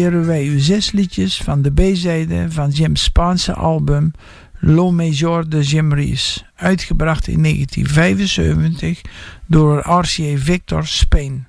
presenteren 0.10 0.26
wij 0.26 0.46
u 0.46 0.60
zes 0.60 0.92
liedjes 0.92 1.38
van 1.38 1.62
de 1.62 1.72
B-zijde 1.72 2.46
van 2.52 2.70
Jim's 2.70 3.04
Spaanse 3.04 3.54
album 3.54 4.12
Lo 4.60 4.92
Major 4.92 5.50
de 5.50 5.62
Jim 5.62 5.94
Reeves, 5.94 6.46
uitgebracht 6.56 7.28
in 7.28 7.44
1975 7.44 9.02
door 9.46 9.78
RCA 9.78 10.38
Victor 10.38 10.88
Spain. 10.88 11.48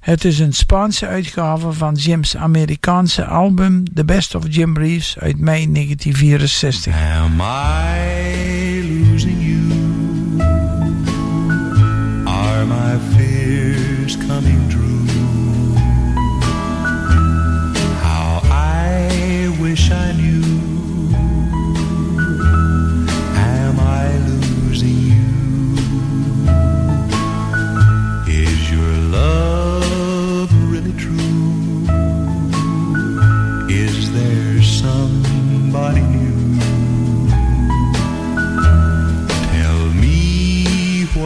Het 0.00 0.24
is 0.24 0.38
een 0.38 0.52
Spaanse 0.52 1.06
uitgave 1.06 1.72
van 1.72 1.94
Jim's 1.94 2.36
Amerikaanse 2.36 3.24
album 3.24 3.94
The 3.94 4.04
Best 4.04 4.34
of 4.34 4.44
Jim 4.48 4.76
Reeves 4.76 5.18
uit 5.18 5.38
mei 5.38 5.72
1964. 5.72 6.94
Am 6.94 7.40
I 7.40 8.75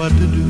what 0.00 0.08
to 0.12 0.26
do. 0.28 0.49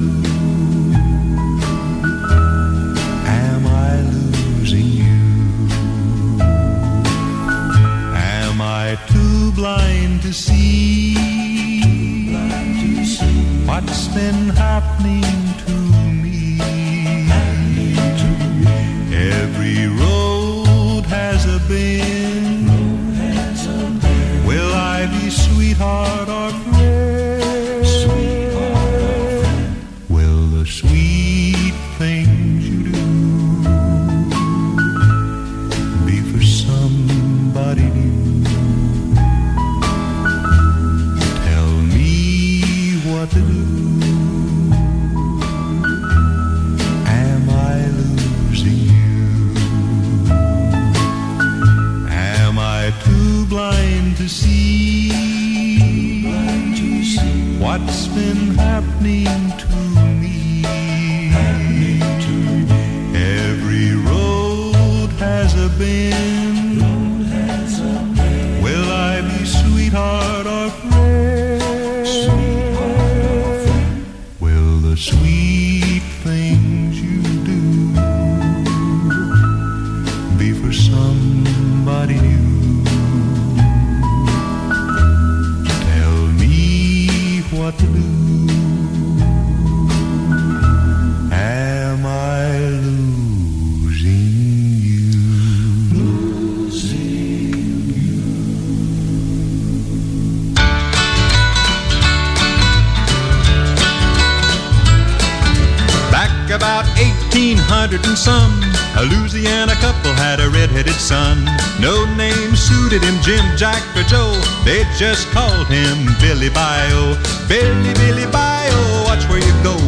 Name 112.90 113.02
him, 113.02 113.22
Jim, 113.22 113.56
Jack, 113.56 113.84
or 113.94 114.02
Joe. 114.02 114.34
They 114.64 114.82
just 114.98 115.30
called 115.30 115.68
him 115.68 116.08
Billy 116.20 116.50
Bayou. 116.50 117.14
Billy, 117.46 117.94
Billy 117.94 118.26
Bayou, 118.32 119.04
watch 119.04 119.22
where 119.28 119.38
you 119.38 119.54
go. 119.62 119.78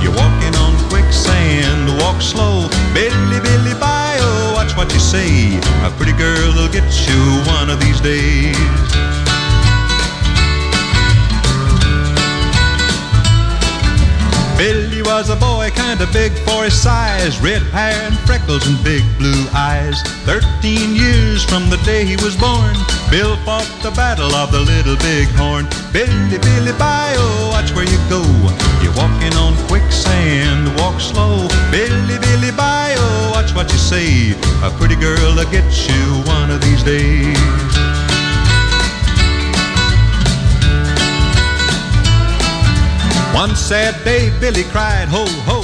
You're 0.00 0.16
walking 0.16 0.56
on 0.56 0.72
quicksand, 0.88 1.86
walk 2.00 2.22
slow. 2.22 2.66
Billy, 2.94 3.40
Billy 3.40 3.74
Bayou, 3.78 4.54
watch 4.54 4.74
what 4.74 4.90
you 4.94 5.00
say. 5.00 5.58
A 5.84 5.90
pretty 5.98 6.16
girl 6.16 6.54
will 6.54 6.72
get 6.72 6.88
you 7.06 7.20
one 7.52 7.68
of 7.68 7.78
these 7.78 8.00
days. 8.00 9.25
Billy 14.56 15.02
was 15.02 15.28
a 15.28 15.36
boy 15.36 15.70
kinda 15.74 16.06
big 16.14 16.32
for 16.48 16.64
his 16.64 16.72
size, 16.72 17.38
red 17.40 17.62
hair 17.76 17.92
and 18.08 18.18
freckles 18.20 18.66
and 18.66 18.82
big 18.82 19.04
blue 19.18 19.44
eyes. 19.52 20.00
Thirteen 20.24 20.96
years 20.96 21.44
from 21.44 21.68
the 21.68 21.76
day 21.84 22.06
he 22.06 22.16
was 22.16 22.34
born, 22.36 22.74
Bill 23.10 23.36
fought 23.44 23.68
the 23.82 23.90
battle 23.90 24.34
of 24.34 24.50
the 24.50 24.60
little 24.60 24.96
big 24.96 25.28
horn. 25.36 25.68
Billy, 25.92 26.38
Billy, 26.38 26.72
bayou, 26.78 27.50
watch 27.52 27.70
where 27.74 27.84
you 27.84 28.00
go. 28.08 28.22
You're 28.82 28.96
walking 28.96 29.34
on 29.36 29.54
quicksand, 29.68 30.74
walk 30.80 31.00
slow. 31.00 31.46
Billy, 31.70 32.18
Billy, 32.18 32.50
bayou, 32.50 33.30
watch 33.32 33.54
what 33.54 33.70
you 33.70 33.78
say. 33.78 34.32
A 34.64 34.70
pretty 34.78 34.96
girl 34.96 35.36
will 35.36 35.50
get 35.50 35.68
you 35.86 36.02
one 36.24 36.50
of 36.50 36.62
these 36.62 36.82
days. 36.82 37.85
One 43.36 43.54
sad 43.54 44.02
day, 44.02 44.32
Billy 44.40 44.64
cried, 44.72 45.08
ho, 45.08 45.26
ho. 45.44 45.60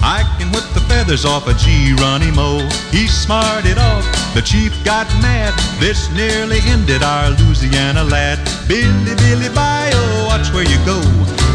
I 0.00 0.24
can 0.38 0.48
whip 0.52 0.64
the 0.72 0.80
feathers 0.88 1.26
off 1.26 1.46
a 1.46 1.52
Geronimo. 1.52 2.64
He 2.88 3.06
smarted 3.08 3.76
off, 3.76 4.08
the 4.32 4.40
chief 4.40 4.72
got 4.84 5.06
mad. 5.20 5.52
This 5.78 6.08
nearly 6.16 6.60
ended 6.64 7.02
our 7.02 7.28
Louisiana 7.36 8.04
lad. 8.04 8.40
Billy, 8.66 9.14
Billy, 9.20 9.52
Bayou, 9.52 10.00
watch 10.32 10.48
where 10.54 10.64
you 10.64 10.80
go. 10.88 10.96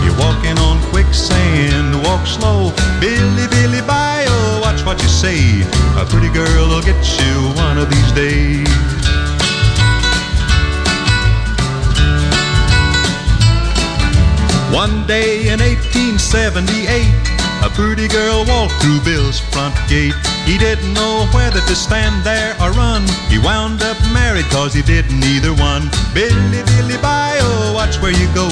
You're 0.05 0.19
walking 0.21 0.53
on 0.61 0.77
quicksand, 0.93 1.97
walk 2.05 2.27
slow. 2.27 2.69
Billy, 3.01 3.47
Billy, 3.49 3.81
Bayou, 3.89 4.61
watch 4.61 4.85
what 4.85 5.01
you 5.01 5.09
say. 5.09 5.65
A 5.97 6.05
pretty 6.05 6.29
girl 6.29 6.69
will 6.69 6.85
get 6.85 7.01
you 7.17 7.33
one 7.57 7.79
of 7.79 7.89
these 7.89 8.11
days. 8.13 9.14
One 14.75 15.07
day 15.07 15.47
in 15.47 15.63
1878, 15.63 17.07
a 17.63 17.69
pretty 17.71 18.09
girl 18.11 18.43
walked 18.43 18.75
through 18.83 18.99
Bill's 19.07 19.39
front 19.39 19.71
gate. 19.87 20.11
He 20.43 20.59
didn't 20.59 20.91
know 20.91 21.23
whether 21.31 21.63
to 21.63 21.75
stand 21.79 22.25
there 22.27 22.51
or 22.59 22.75
run. 22.75 23.07
He 23.31 23.39
wound 23.39 23.81
up 23.81 23.95
married 24.11 24.43
cause 24.51 24.73
he 24.73 24.81
didn't 24.81 25.23
either 25.23 25.55
one. 25.55 25.87
Billy, 26.13 26.59
Billy, 26.75 26.99
Bayou, 26.99 27.39
oh, 27.39 27.71
watch 27.71 28.03
where 28.03 28.11
you 28.11 28.27
go. 28.35 28.51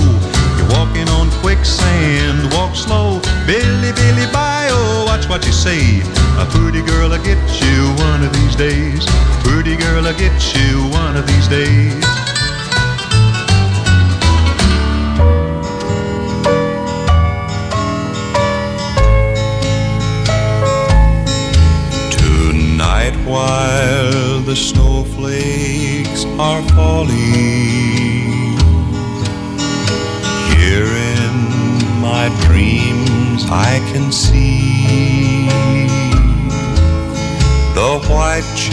You're 0.55 0.71
walking 0.71 1.12
on 1.12 1.27
quicksand, 1.43 2.39
walk 2.55 2.73
slow. 2.79 3.19
Billy, 3.43 3.91
Billy, 3.91 4.27
Bayou, 4.31 4.71
oh, 4.71 5.03
watch 5.05 5.27
what 5.27 5.45
you 5.45 5.51
say. 5.51 6.07
A 6.39 6.47
pretty 6.55 6.79
girl 6.88 7.12
will 7.12 7.19
get 7.19 7.43
you 7.59 7.91
one 7.99 8.23
of 8.23 8.31
these 8.31 8.55
days. 8.55 9.03
Pretty 9.43 9.75
girl 9.75 10.07
will 10.07 10.15
get 10.15 10.39
you 10.55 10.88
one 10.88 11.17
of 11.19 11.27
these 11.27 11.49
days. 11.49 12.22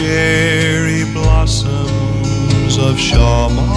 Cherry 0.01 1.03
blossoms 1.13 2.77
of 2.77 2.95
Shawmut 2.95 3.70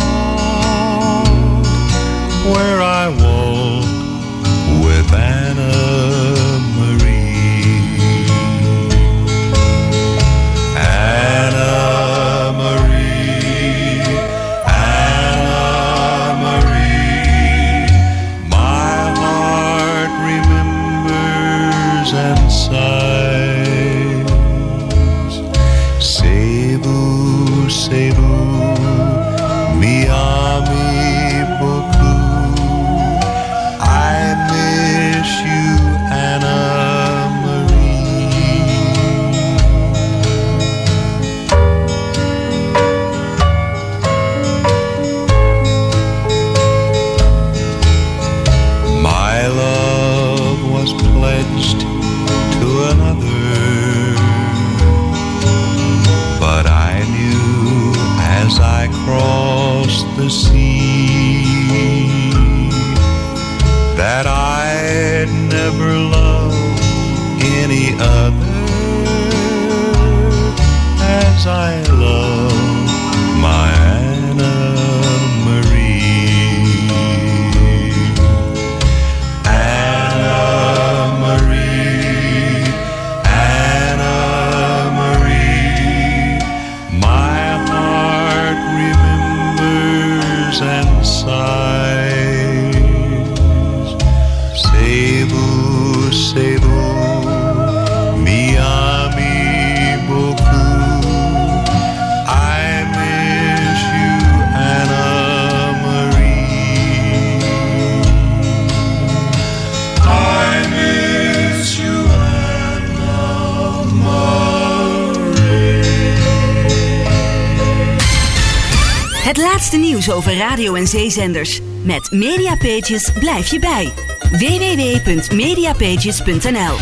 nieuws 120.05 120.17
over 120.17 120.37
radio- 120.37 120.75
en 120.75 120.87
zeezenders. 120.87 121.61
Met 121.83 122.11
Mediapages 122.11 123.11
blijf 123.19 123.51
je 123.51 123.59
bij. 123.59 123.93
www.mediapages.nl 124.31 126.77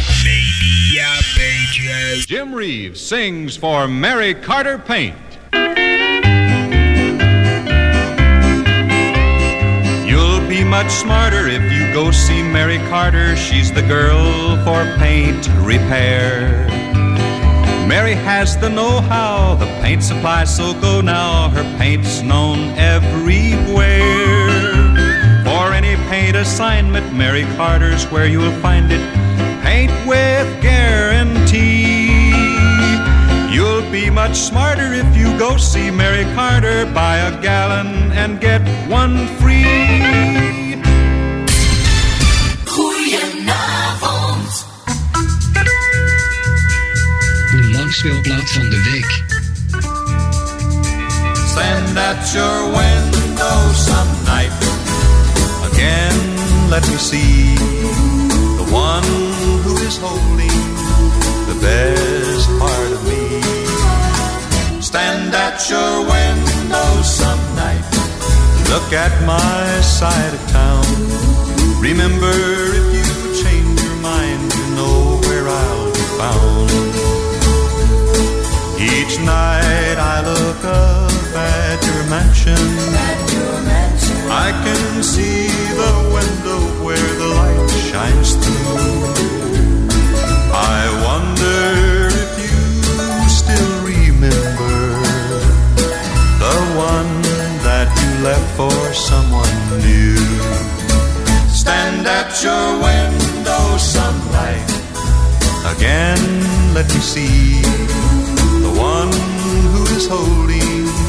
Jim 2.27 2.57
Reeves 2.57 3.07
sings 3.07 3.57
for 3.57 3.91
Mary 3.91 4.39
Carter 4.39 4.81
Paint. 4.81 5.15
You'll 10.05 10.47
be 10.49 10.65
much 10.65 10.91
smarter 10.91 11.49
if 11.49 11.73
you 11.73 11.93
go 11.93 12.11
see 12.11 12.43
Mary 12.43 12.81
Carter. 12.89 13.37
She's 13.37 13.73
the 13.73 13.87
girl 13.87 14.57
for 14.65 14.95
paint 14.99 15.49
repair. 15.65 16.67
Mary 17.87 18.15
has 18.15 18.59
the 18.59 18.69
know-how, 18.69 19.57
the 19.59 19.67
paint 19.83 20.03
supply, 20.03 20.45
so 20.45 20.73
go 20.81 21.01
now. 21.01 21.49
Her 21.49 21.65
paint's 21.77 22.23
known 22.23 22.59
everywhere. 22.79 23.99
For 25.45 25.73
any 25.75 25.97
paint 26.09 26.37
assignment, 26.37 27.13
Mary 27.13 27.45
Carter's 27.57 28.05
where 28.13 28.27
you'll 28.27 28.59
find 28.63 28.91
it. 28.93 29.03
Paint 29.65 29.93
with 30.07 30.47
guarantee. 30.63 32.31
You'll 33.53 33.91
be 33.91 34.09
much 34.09 34.37
smarter 34.37 34.93
if 34.95 35.17
you 35.17 35.37
go 35.37 35.57
see 35.57 35.91
Mary 35.91 36.25
Carter. 36.37 36.87
Buy 36.95 37.17
a 37.19 37.43
gallon 37.43 38.13
and 38.13 38.41
get 38.41 38.63
one 38.89 39.27
free. 39.39 40.81
Goedenavond. 42.73 44.53
De 47.51 47.71
langspeelplaat 47.73 48.51
van 48.51 48.71
de 48.71 48.91
week. 48.93 49.32
Stand 51.53 51.99
at 51.99 52.33
your 52.33 52.59
window 52.73 53.59
some 53.89 54.13
night. 54.25 54.57
Again, 55.71 56.17
let 56.71 56.83
me 56.89 56.97
see 56.97 57.55
the 58.57 58.67
one 58.73 59.05
who 59.65 59.77
is 59.89 59.99
holding 60.01 60.65
the 61.51 61.59
best 61.61 62.49
part 62.59 62.91
of 62.97 63.03
me. 63.05 63.43
Stand 64.81 65.35
at 65.35 65.61
your 65.69 65.93
window 66.15 66.91
some 67.03 67.43
night, 67.55 67.85
look 68.73 68.89
at 69.05 69.13
my 69.27 69.81
side 69.83 70.33
of 70.33 70.43
town. 70.49 70.89
Remember, 71.83 72.33
if 72.81 72.87
you 72.97 73.45
change 73.45 73.79
your 73.83 73.97
mind, 73.97 74.41
you 74.55 74.67
know 74.79 75.21
where 75.27 75.47
I'll 75.47 75.93
be 75.93 76.07
found. 76.17 76.71
Each 78.81 79.21
night 79.21 79.62
mansion. 82.13 82.67
I 84.29 84.49
can 84.65 85.03
see 85.03 85.49
the 85.81 85.93
window 86.17 86.61
where 86.85 87.11
the 87.21 87.29
light 87.41 87.71
shines 87.89 88.31
through. 88.43 89.01
I 90.77 90.81
wonder 91.09 91.63
if 92.23 92.33
you 92.45 92.59
still 93.41 93.73
remember 93.97 94.77
the 96.45 96.59
one 96.93 97.13
that 97.67 97.89
you 98.01 98.11
left 98.29 98.49
for 98.61 98.77
someone 98.93 99.59
new. 99.81 100.21
Stand 101.63 102.07
at 102.19 102.31
your 102.45 102.67
window 102.89 103.65
some 103.79 104.19
night. 104.41 104.71
Again, 105.75 106.21
let 106.77 106.87
me 106.93 107.01
see 107.15 107.63
the 108.67 108.73
one 108.93 109.13
who 109.73 109.83
is 109.97 110.07
holding 110.09 111.02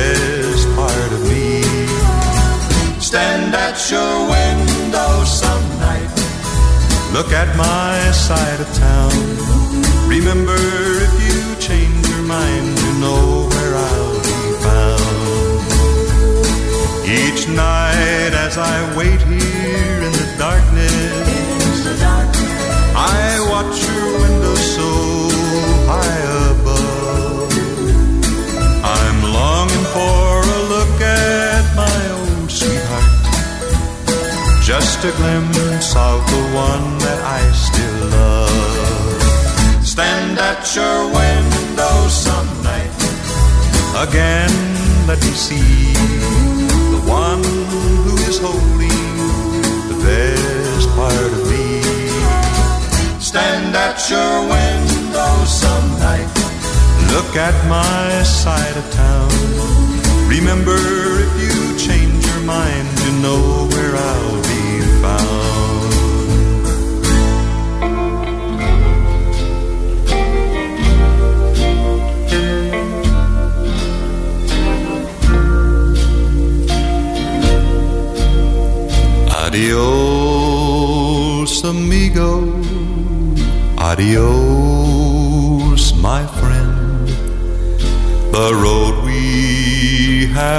best 0.00 0.66
part 0.80 1.10
of 1.16 1.22
me. 1.32 1.46
Stand 3.08 3.54
at 3.66 3.76
your 3.92 4.14
window 4.34 5.12
some 5.40 5.64
night. 5.86 6.10
Look 7.16 7.30
at 7.42 7.50
my 7.56 7.96
side 8.26 8.60
of 8.64 8.70
town. 8.88 9.14
Remember, 10.16 10.60
if 11.06 11.14
you 11.26 11.40
change 11.68 12.02
your 12.12 12.24
mind, 12.36 12.66
you 12.82 12.92
know 13.04 13.24
where 13.52 13.74
I'll 13.88 14.20
be 14.30 14.42
found. 14.64 15.60
Each 17.20 17.42
night 17.48 18.32
as 18.46 18.54
I 18.72 18.76
wait 18.98 19.20
here 19.32 19.96
in 20.06 20.12
the 20.20 20.28
darkness, 20.46 21.76
I 23.16 23.20
watch 23.52 23.89
Just 34.70 35.04
a 35.04 35.10
glimpse 35.16 35.96
of 35.96 36.18
the 36.30 36.42
one 36.54 36.98
that 37.02 37.20
I 37.26 37.42
still 37.50 38.00
love. 38.14 39.84
Stand 39.84 40.38
at 40.38 40.62
your 40.76 41.10
window 41.10 41.96
some 42.06 42.46
night. 42.62 42.94
Again, 44.06 44.54
let 45.08 45.18
me 45.26 45.34
see 45.34 45.90
the 46.94 47.02
one 47.02 47.42
who 48.06 48.14
is 48.30 48.38
holding 48.38 49.10
the 49.90 49.98
best 50.06 50.86
part 50.94 51.30
of 51.34 51.42
me. 51.50 51.82
Stand 53.18 53.74
at 53.74 53.98
your 54.08 54.34
window 54.54 55.34
some 55.50 55.88
night. 55.98 56.30
Look 57.10 57.34
at 57.34 57.56
my 57.66 58.22
side 58.22 58.76
of 58.76 58.86
town. 58.92 59.30
Remember, 60.30 60.78
if 61.26 61.32
you 61.42 61.76
change 61.76 62.24
your 62.24 62.42
mind, 62.46 62.86
you 63.02 63.12
know 63.18 63.66
where 63.72 63.96
I'll 63.96 64.39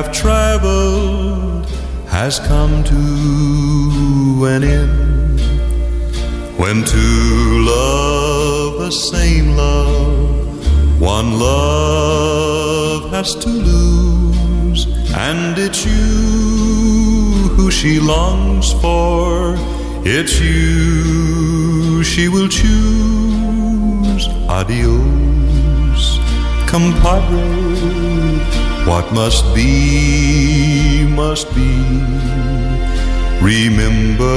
have 0.02 0.12
traveled 0.12 1.70
has 2.08 2.40
come 2.40 2.84
to 2.84 4.46
an 4.46 4.64
end. 4.64 5.40
When 6.58 6.84
two 6.84 7.66
love 7.74 8.80
the 8.80 8.92
same 8.92 9.56
love, 9.56 11.00
one 11.00 11.38
love 11.38 13.12
has 13.12 13.36
to 13.36 13.50
lose, 13.50 14.88
and 15.14 15.60
it's 15.60 15.86
you 15.86 17.50
who 17.56 17.70
she 17.70 18.00
longs 18.00 18.74
for. 18.82 19.56
It's 20.04 20.40
you 20.42 22.04
she 22.04 22.28
will 22.28 22.50
choose. 22.50 24.26
Adios, 24.50 26.04
compadre. 26.66 27.91
What 28.92 29.08
must 29.14 29.46
be, 29.56 31.08
must 31.08 31.48
be. 31.56 31.74
Remember 33.40 34.36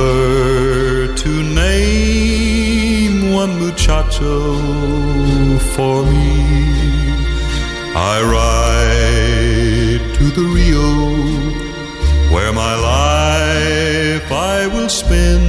to 1.22 1.30
name 1.42 3.32
one 3.32 3.58
muchacho 3.58 4.54
for 5.74 5.96
me. 6.12 6.36
I 7.96 8.14
ride 8.36 10.04
to 10.18 10.24
the 10.38 10.46
Rio 10.56 10.90
where 12.32 12.52
my 12.52 12.74
life 12.94 14.30
I 14.30 14.68
will 14.72 14.88
spend. 14.88 15.46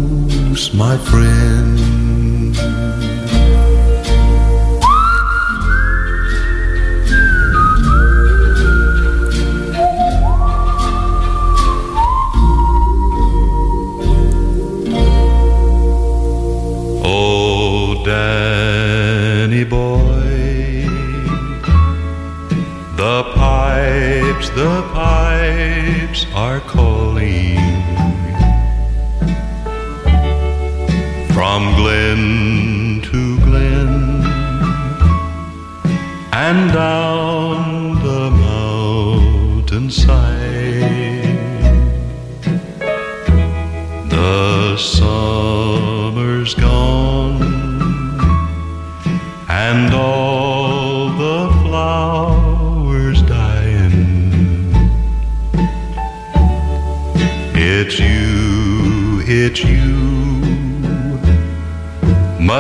my 0.74 0.98
friend. 1.00 1.87
Are 26.38 26.62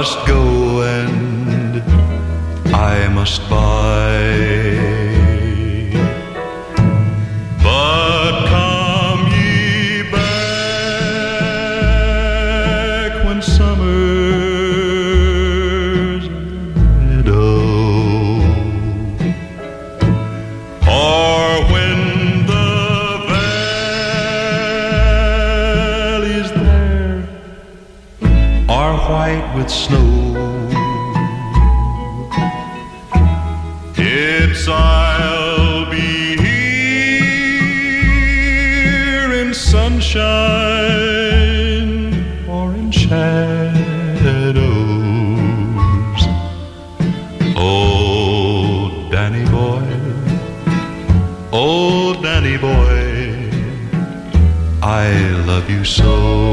must 0.07 0.25
go 0.25 0.36
white 29.47 29.55
with 29.55 29.69
snow. 29.69 30.33
It's 33.95 34.67
I'll 34.67 35.89
be 35.89 36.37
here 36.37 37.73
in 39.33 39.53
sunshine 39.53 40.07
or 42.47 42.73
in 42.73 42.91
shadows. 42.91 43.37
Oh, 47.55 49.07
Danny 49.11 49.45
boy, 49.49 49.83
oh, 51.51 52.13
Danny 52.21 52.57
boy, 52.57 53.51
I 54.81 55.09
love 55.45 55.69
you 55.69 55.83
so. 55.83 56.46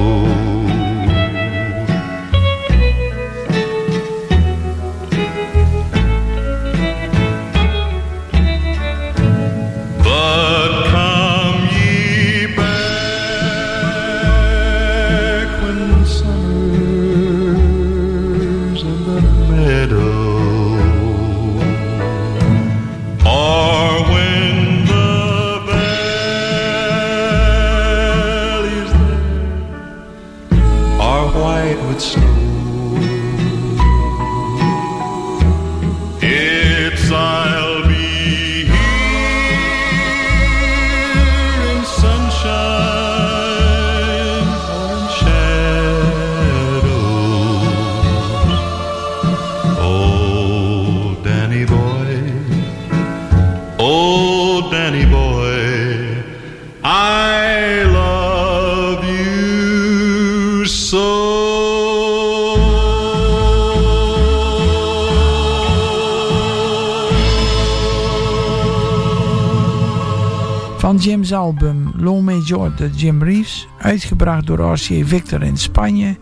De 72.76 72.90
Jim 72.90 73.22
Reeves, 73.22 73.68
uitgebracht 73.78 74.46
door 74.46 74.72
RCA 74.72 75.04
Victor 75.04 75.42
in 75.42 75.56
Spanje, 75.56 76.16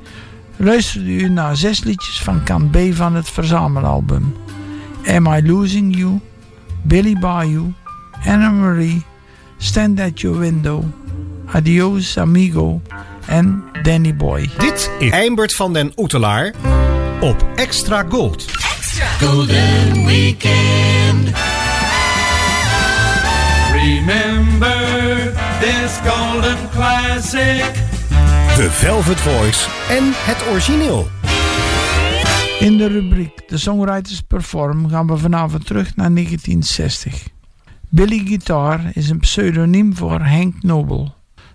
luisterde 0.56 1.10
u 1.10 1.28
naar 1.28 1.56
zes 1.56 1.84
liedjes 1.84 2.22
van 2.22 2.42
kant 2.42 2.70
B 2.70 2.76
van 2.90 3.14
het 3.14 3.28
verzamelalbum. 3.28 4.36
Am 5.06 5.26
I 5.26 5.46
Losing 5.46 5.96
You, 5.96 6.20
Billy 6.82 7.16
Bayou, 7.20 7.72
Anna 8.24 8.50
Marie, 8.50 9.02
Stand 9.58 10.00
at 10.00 10.20
Your 10.20 10.38
Window, 10.38 10.84
Adios 11.46 12.18
Amigo 12.18 12.80
en 13.26 13.64
Danny 13.82 14.16
Boy. 14.16 14.50
Dit 14.58 14.90
is 14.98 15.10
Eimbert 15.10 15.54
van 15.54 15.72
den 15.72 15.92
Oetelaar 15.96 16.52
op 17.20 17.46
Extra 17.54 18.04
Gold. 18.08 18.44
Golden 19.20 20.04
Weekend. 20.04 21.30
Remember 23.72 24.31
golden 26.04 26.56
classic. 26.70 27.72
The 28.56 28.68
Velvet 28.70 29.20
Voice 29.20 29.68
en 29.88 30.04
het 30.06 30.48
origineel. 30.50 31.08
In 32.58 32.76
de 32.76 32.86
rubriek 32.86 33.48
De 33.48 33.58
Songwriters 33.58 34.20
Perform 34.20 34.88
gaan 34.88 35.06
we 35.06 35.16
vanavond 35.16 35.66
terug 35.66 35.96
naar 35.96 36.14
1960. 36.14 37.28
Billy 37.88 38.22
Guitar 38.26 38.80
is 38.92 39.10
een 39.10 39.18
pseudoniem 39.18 39.96
voor 39.96 40.20
Hank 40.20 40.62
Noble. 40.62 41.12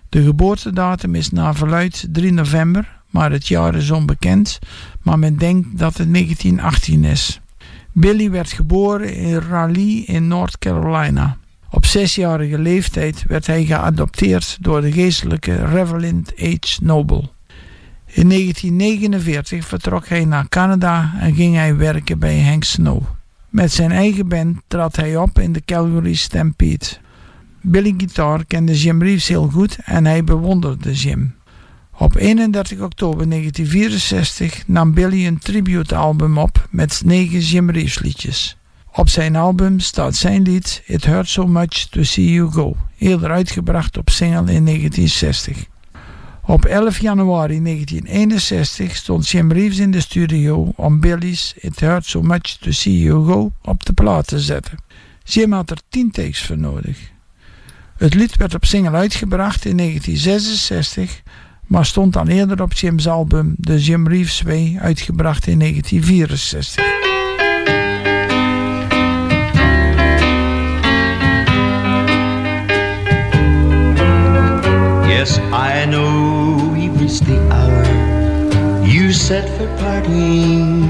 De 0.08 0.22
geboortedatum 0.22 1.14
is 1.14 1.30
naar 1.30 1.54
verluid 1.54 2.06
3 2.12 2.32
november, 2.32 3.00
maar 3.10 3.30
het 3.32 3.48
jaar 3.48 3.74
is 3.74 3.90
onbekend, 3.90 4.58
maar 5.02 5.18
men 5.18 5.36
denkt 5.36 5.78
dat 5.78 5.96
het 5.96 6.12
1918 6.12 7.04
is. 7.04 7.40
Billy 7.92 8.30
werd 8.30 8.52
geboren 8.52 9.14
in 9.14 9.38
Raleigh 9.38 10.08
in 10.08 10.28
North 10.28 10.58
Carolina. 10.58 11.36
Op 11.70 11.86
zesjarige 11.86 12.58
leeftijd 12.58 13.24
werd 13.26 13.46
hij 13.46 13.64
geadopteerd 13.64 14.56
door 14.60 14.80
de 14.80 14.92
geestelijke 14.92 15.64
Reverend 15.66 16.32
H. 16.36 16.78
Noble. 16.82 17.28
In 18.06 18.28
1949 18.28 19.66
vertrok 19.66 20.08
hij 20.08 20.24
naar 20.24 20.48
Canada 20.48 21.14
en 21.20 21.34
ging 21.34 21.54
hij 21.54 21.76
werken 21.76 22.18
bij 22.18 22.42
Hank 22.42 22.64
Snow. 22.64 23.02
Met 23.48 23.72
zijn 23.72 23.92
eigen 23.92 24.28
band 24.28 24.58
trad 24.66 24.96
hij 24.96 25.16
op 25.16 25.38
in 25.38 25.52
de 25.52 25.62
Calgary 25.64 26.14
Stampede. 26.14 26.86
Billy 27.60 27.94
Guitar 27.96 28.44
kende 28.44 28.74
Jim 28.74 29.02
Reeves 29.02 29.28
heel 29.28 29.48
goed 29.48 29.78
en 29.84 30.04
hij 30.04 30.24
bewonderde 30.24 30.92
Jim. 30.92 31.34
Op 31.92 32.16
31 32.16 32.80
oktober 32.80 33.28
1964 33.28 34.62
nam 34.66 34.94
Billy 34.94 35.26
een 35.26 35.38
tributealbum 35.38 36.38
op 36.38 36.68
met 36.70 37.02
negen 37.04 37.40
Jim 37.40 37.70
Reeves 37.70 37.98
liedjes. 37.98 38.57
Op 38.98 39.08
zijn 39.08 39.36
album 39.36 39.80
staat 39.80 40.16
zijn 40.16 40.42
lied 40.42 40.82
It 40.86 41.04
Hurts 41.04 41.32
So 41.32 41.46
Much 41.46 41.86
To 41.90 42.02
See 42.02 42.32
You 42.32 42.52
Go, 42.52 42.76
eerder 42.98 43.30
uitgebracht 43.30 43.96
op 43.96 44.10
single 44.10 44.52
in 44.52 44.64
1960. 44.64 45.64
Op 46.42 46.64
11 46.64 46.98
januari 46.98 47.62
1961 47.62 48.96
stond 48.96 49.28
Jim 49.28 49.52
Reeves 49.52 49.78
in 49.78 49.90
de 49.90 50.00
studio 50.00 50.72
om 50.76 51.00
Billy's 51.00 51.54
It 51.56 51.80
Hurts 51.80 52.10
So 52.10 52.22
Much 52.22 52.56
To 52.60 52.70
See 52.70 52.98
You 52.98 53.26
Go 53.26 53.52
op 53.62 53.84
de 53.84 53.92
plaat 53.92 54.26
te 54.26 54.40
zetten. 54.40 54.78
Jim 55.24 55.52
had 55.52 55.70
er 55.70 55.78
10 55.88 56.10
takes 56.10 56.42
voor 56.42 56.58
nodig. 56.58 56.98
Het 57.96 58.14
lied 58.14 58.36
werd 58.36 58.54
op 58.54 58.64
single 58.64 58.96
uitgebracht 58.96 59.64
in 59.64 59.76
1966, 59.76 61.22
maar 61.66 61.86
stond 61.86 62.12
dan 62.12 62.28
eerder 62.28 62.62
op 62.62 62.72
Jim's 62.72 63.06
album 63.06 63.54
The 63.60 63.78
Jim 63.78 64.08
Reeves 64.08 64.42
Way 64.42 64.76
uitgebracht 64.80 65.46
in 65.46 65.58
1964. 65.58 67.07
Set 79.28 79.46
for 79.58 79.66
parting 79.76 80.88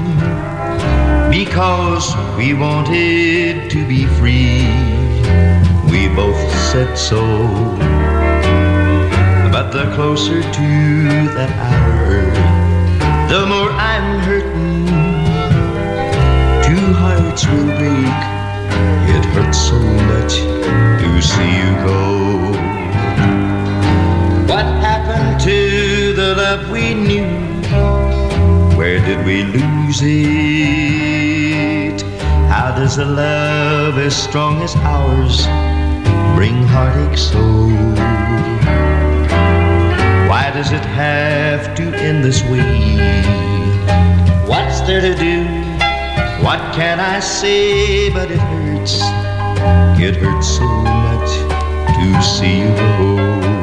because 1.29 2.15
we 2.37 2.53
wanted 2.53 3.69
to 3.69 3.85
be 3.85 4.05
free. 4.17 4.63
We 5.91 6.07
both 6.15 6.39
said 6.71 6.97
so. 6.97 7.21
But 9.51 9.71
the 9.71 9.91
closer 9.93 10.41
to 10.41 10.69
that 11.35 11.51
hour, 11.67 12.15
the 13.27 13.45
more 13.45 13.71
I'm 13.71 14.19
hurting. 14.19 14.87
Two 16.63 16.93
hearts 16.93 17.45
will 17.45 17.71
break. 17.75 18.19
It 19.15 19.25
hurts 19.35 19.59
so 19.67 19.79
much 20.11 20.35
to 21.01 21.09
see 21.21 21.51
you 21.59 21.71
go. 21.83 22.03
What 24.47 24.67
happened 24.87 25.41
to 25.41 26.13
the 26.13 26.35
love 26.37 26.71
we 26.71 26.93
knew? 26.93 27.48
Did 29.09 29.25
we 29.25 29.41
lose 29.43 30.01
it? 30.03 31.09
How 32.47 32.69
does 32.77 32.99
a 32.99 33.05
love 33.05 33.97
as 33.97 34.15
strong 34.15 34.61
as 34.61 34.75
ours 34.75 35.47
bring 36.35 36.61
heartache 36.67 37.17
so? 37.17 37.41
Why 40.29 40.51
does 40.53 40.71
it 40.71 40.85
have 40.85 41.73
to 41.77 41.85
end 41.97 42.23
this 42.23 42.43
way? 42.43 42.61
What's 44.47 44.81
there 44.81 45.01
to 45.01 45.15
do? 45.15 45.43
What 46.45 46.59
can 46.75 46.99
I 46.99 47.19
say? 47.19 48.11
But 48.13 48.29
it 48.29 48.37
hurts. 48.37 49.01
It 49.99 50.17
hurts 50.17 50.47
so 50.55 50.67
much 50.67 51.31
to 51.97 52.21
see 52.21 52.59
you 52.59 52.69
go. 52.75 53.58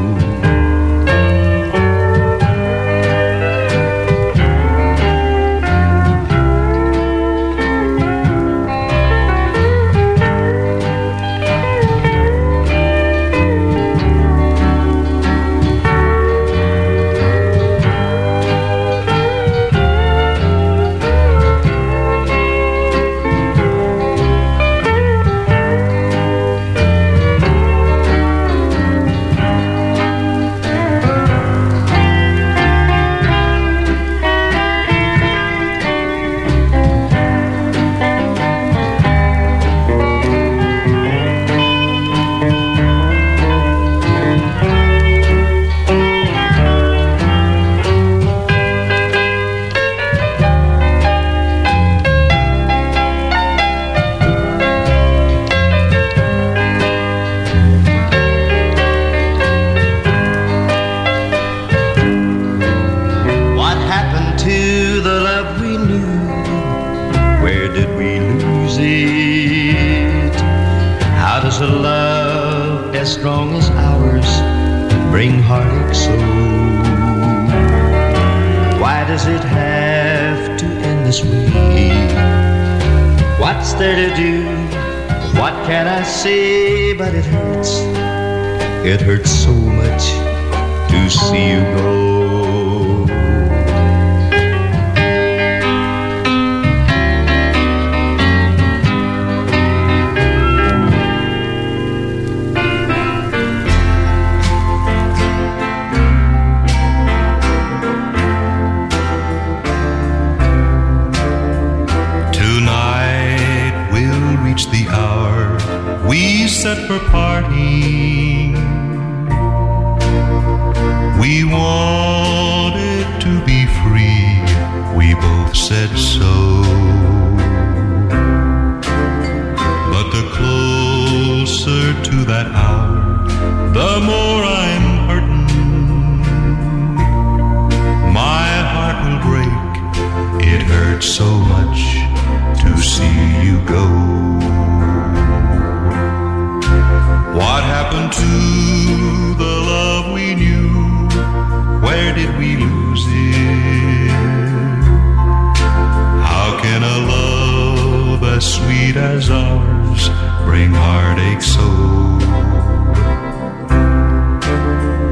Bring 160.46 160.70
heartache 160.72 161.42
so? 161.42 161.68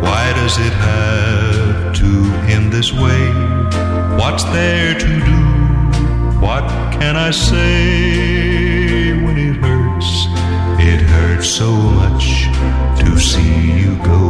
Why 0.06 0.24
does 0.40 0.56
it 0.58 0.74
have 0.88 1.94
to 2.00 2.10
end 2.54 2.72
this 2.72 2.90
way? 2.92 3.24
What's 4.20 4.44
there 4.56 4.94
to 5.04 5.12
do? 5.30 5.42
What 6.46 6.64
can 6.98 7.16
I 7.16 7.30
say 7.32 9.12
when 9.24 9.36
it 9.48 9.56
hurts? 9.66 10.10
It 10.92 11.00
hurts 11.14 11.48
so 11.48 11.70
much 12.00 12.26
to 13.00 13.18
see 13.18 13.72
you 13.80 13.96
go. 14.04 14.23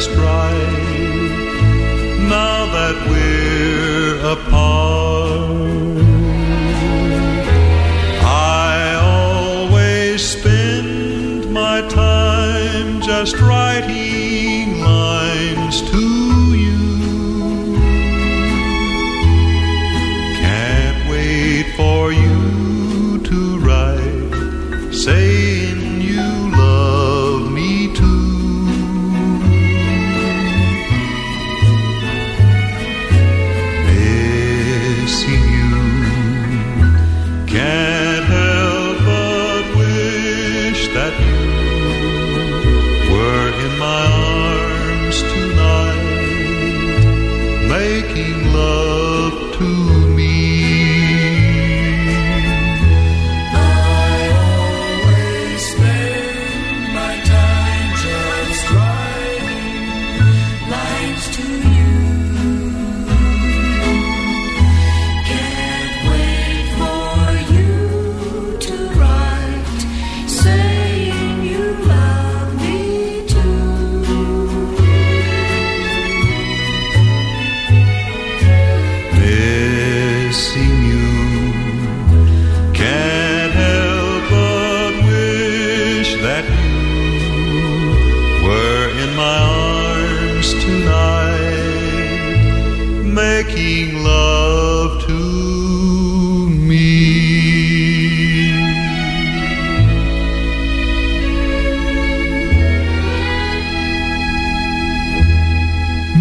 us 0.00 0.08
bright 0.14 0.56
now 2.34 2.64
that 2.76 2.96
we're 3.10 4.16
apart. 4.32 5.98
I 8.24 8.94
always 9.02 10.24
spend 10.24 11.52
my 11.52 11.82
time 11.88 13.02
just 13.02 13.38
right. 13.40 13.69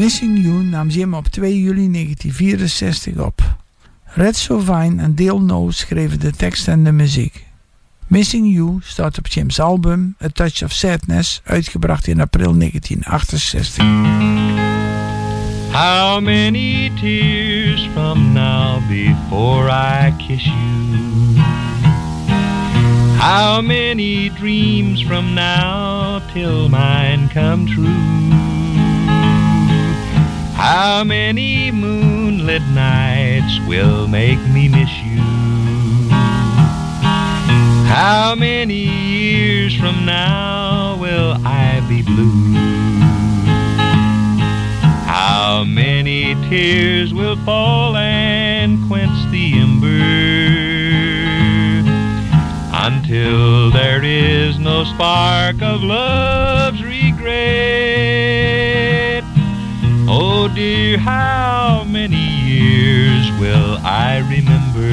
Missing 0.09 0.37
You 0.37 0.63
nam 0.63 0.89
Jim 0.89 1.13
op 1.13 1.27
2 1.27 1.61
juli 1.61 1.91
1964 1.91 3.17
op. 3.17 3.55
Red 4.03 4.35
Sovine 4.35 5.01
en 5.01 5.15
Dale 5.15 5.39
No 5.39 5.71
schreven 5.71 6.19
de 6.19 6.31
tekst 6.31 6.67
en 6.67 6.83
de 6.83 6.91
muziek. 6.91 7.45
Missing 8.07 8.53
You 8.53 8.79
staat 8.83 9.17
op 9.17 9.27
Jim's 9.27 9.59
album 9.59 10.15
A 10.23 10.27
Touch 10.27 10.63
of 10.63 10.71
Sadness, 10.71 11.41
uitgebracht 11.43 12.07
in 12.07 12.21
april 12.21 12.57
1968. 12.57 13.85
How 15.71 16.21
many 16.21 16.91
tears 16.99 17.89
from 17.93 18.33
now 18.33 18.81
before 18.87 19.69
I 19.69 20.13
kiss 20.17 20.43
you? 20.43 21.41
How 23.17 23.61
many 23.61 24.31
dreams 24.39 25.03
from 25.03 25.33
now 25.33 26.21
till 26.33 26.69
mine 26.69 27.29
come 27.33 27.65
true? 27.65 28.48
How 30.59 31.05
many 31.05 31.71
moonlit 31.71 32.61
nights 32.73 33.65
will 33.65 34.09
make 34.09 34.39
me 34.49 34.67
miss 34.67 34.91
you? 35.05 35.21
How 37.87 38.35
many 38.37 38.75
years 38.75 39.73
from 39.73 40.05
now 40.05 40.97
will 40.99 41.37
I 41.45 41.79
be 41.87 42.01
blue? 42.01 42.55
How 45.07 45.63
many 45.63 46.35
tears 46.49 47.13
will 47.13 47.37
fall 47.45 47.95
and 47.95 48.85
quench 48.89 49.31
the 49.31 49.53
ember 49.61 49.87
until 52.85 53.71
there 53.71 54.03
is 54.03 54.59
no 54.59 54.83
spark 54.83 55.61
of 55.61 55.81
love's 55.81 56.83
regret? 56.83 57.88
Oh 60.41 60.47
dear, 60.47 60.97
how 60.97 61.83
many 61.85 62.15
years 62.15 63.29
will 63.41 63.77
I 63.83 64.19
remember? 64.19 64.89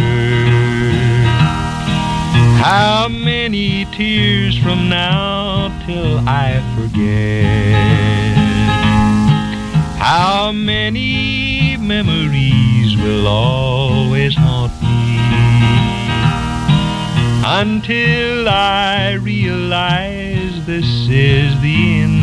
How 2.58 3.06
many 3.08 3.84
tears 3.96 4.58
from 4.58 4.88
now 4.88 5.68
till 5.86 6.18
I 6.28 6.60
forget? 6.76 8.36
How 9.98 10.50
many 10.50 11.76
memories 11.76 12.96
will 12.96 13.28
always 13.28 14.34
haunt 14.34 14.72
me 14.82 15.20
until 17.62 18.48
I 18.48 19.12
realize 19.12 20.66
this 20.66 21.08
is 21.08 21.60
the 21.60 22.00
end? 22.02 22.15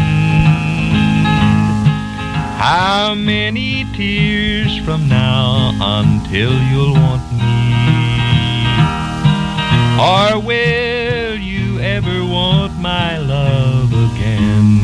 How 2.63 3.13
many 3.13 3.85
tears 3.93 4.79
from 4.85 5.09
now 5.09 5.75
until 5.81 6.53
you'll 6.71 6.93
want 6.93 7.21
me? 7.33 7.75
Or 9.99 10.39
will 10.39 11.35
you 11.35 11.79
ever 11.81 12.23
want 12.23 12.79
my 12.79 13.17
love 13.17 13.91
again? 13.91 14.79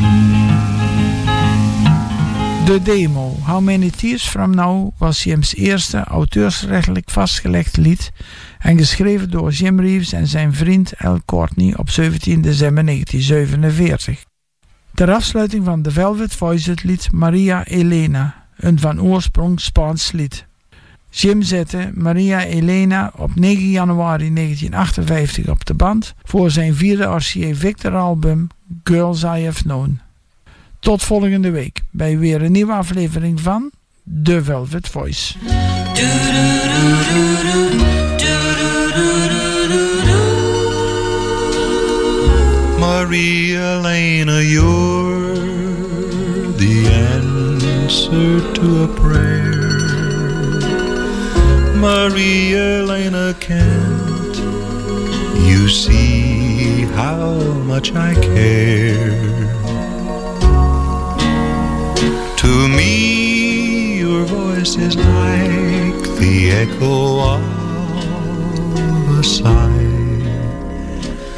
De 2.66 2.80
demo 2.82 3.36
How 3.46 3.60
Many 3.60 3.90
Tears 3.90 4.28
From 4.28 4.54
Now 4.54 4.92
was 4.98 5.22
Jim's 5.22 5.54
eerste 5.54 6.04
auteursrechtelijk 6.04 7.10
vastgelegd 7.10 7.76
lied 7.76 8.12
en 8.58 8.78
geschreven 8.78 9.30
door 9.30 9.50
Jim 9.50 9.80
Reeves 9.80 10.12
en 10.12 10.26
zijn 10.26 10.54
vriend 10.54 10.92
Al 10.98 11.20
Courtney 11.24 11.74
op 11.76 11.90
17 11.90 12.40
december 12.40 12.84
1947. 12.84 14.29
Ter 15.00 15.12
afsluiting 15.12 15.64
van 15.64 15.82
The 15.82 15.90
Velvet 15.90 16.34
Voice 16.34 16.70
het 16.70 16.82
lied 16.82 17.12
Maria 17.12 17.64
Elena, 17.64 18.44
een 18.56 18.78
van 18.78 19.00
oorsprong 19.02 19.60
Spaans 19.60 20.12
lied. 20.12 20.46
Jim 21.10 21.42
zette 21.42 21.90
Maria 21.94 22.44
Elena 22.44 23.12
op 23.16 23.34
9 23.34 23.70
januari 23.70 24.34
1958 24.34 25.48
op 25.48 25.64
de 25.64 25.74
band 25.74 26.14
voor 26.22 26.50
zijn 26.50 26.74
vierde 26.74 27.04
RCA 27.04 27.54
Victor 27.54 27.96
album 27.96 28.48
Girls 28.84 29.22
I 29.22 29.44
Have 29.44 29.62
Known. 29.62 30.00
Tot 30.78 31.02
volgende 31.02 31.50
week 31.50 31.80
bij 31.90 32.18
weer 32.18 32.42
een 32.42 32.52
nieuwe 32.52 32.72
aflevering 32.72 33.40
van 33.40 33.70
The 34.22 34.44
Velvet 34.44 34.88
Voice. 34.88 35.34
Maria 43.02 43.76
Elena, 43.76 44.42
you're 44.42 45.34
the 46.62 46.86
answer 46.86 48.52
to 48.52 48.84
a 48.84 48.88
prayer. 49.00 49.70
Maria 51.78 52.80
Elena, 52.80 53.34
can't 53.40 54.36
you 55.48 55.66
see 55.70 56.82
how 57.00 57.40
much 57.64 57.94
I 57.94 58.12
care? 58.14 59.16
To 62.36 62.68
me, 62.68 64.00
your 64.00 64.26
voice 64.26 64.76
is 64.76 64.96
like 64.96 66.02
the 66.20 66.50
echo 66.52 67.20
of 67.34 67.40
a 69.18 69.24
sigh. 69.24 69.88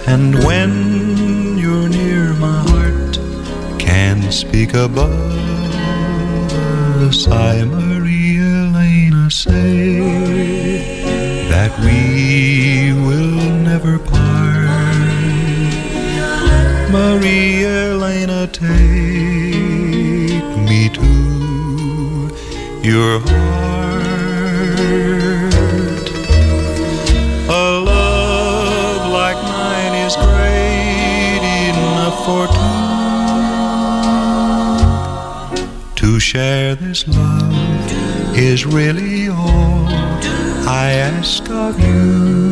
And 0.09 0.35
when 0.45 0.92
speak 4.33 4.73
above 4.73 5.43
sigh. 7.13 7.65
Maria 7.65 8.65
Elena, 8.65 9.31
say 9.31 9.99
that 11.51 11.71
we 11.81 12.93
will 13.07 13.51
never 13.61 13.99
part. 13.99 14.23
Maria 16.91 17.93
Elena, 17.93 18.47
take 18.47 18.71
me 20.69 20.89
to 20.89 22.31
your 22.83 23.21
heart. 23.21 23.73
Share 36.19 36.75
this 36.75 37.07
love 37.07 38.37
is 38.37 38.67
really 38.67 39.29
all 39.29 39.87
I 40.67 40.93
ask 40.95 41.49
of 41.49 41.79
you. 41.79 42.52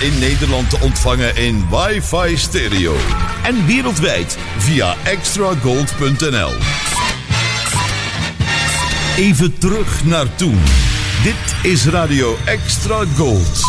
In 0.00 0.18
Nederland 0.18 0.70
te 0.70 0.78
ontvangen 0.80 1.36
in 1.36 1.66
wifi 1.70 2.36
stereo. 2.36 2.96
En 3.44 3.66
wereldwijd 3.66 4.38
via 4.58 4.94
extragold.nl. 5.04 6.52
Even 9.16 9.58
terug 9.58 10.04
naar 10.04 10.34
toen. 10.34 10.58
Dit 11.22 11.72
is 11.72 11.86
Radio 11.86 12.36
Extra 12.44 13.04
Gold. 13.16 13.60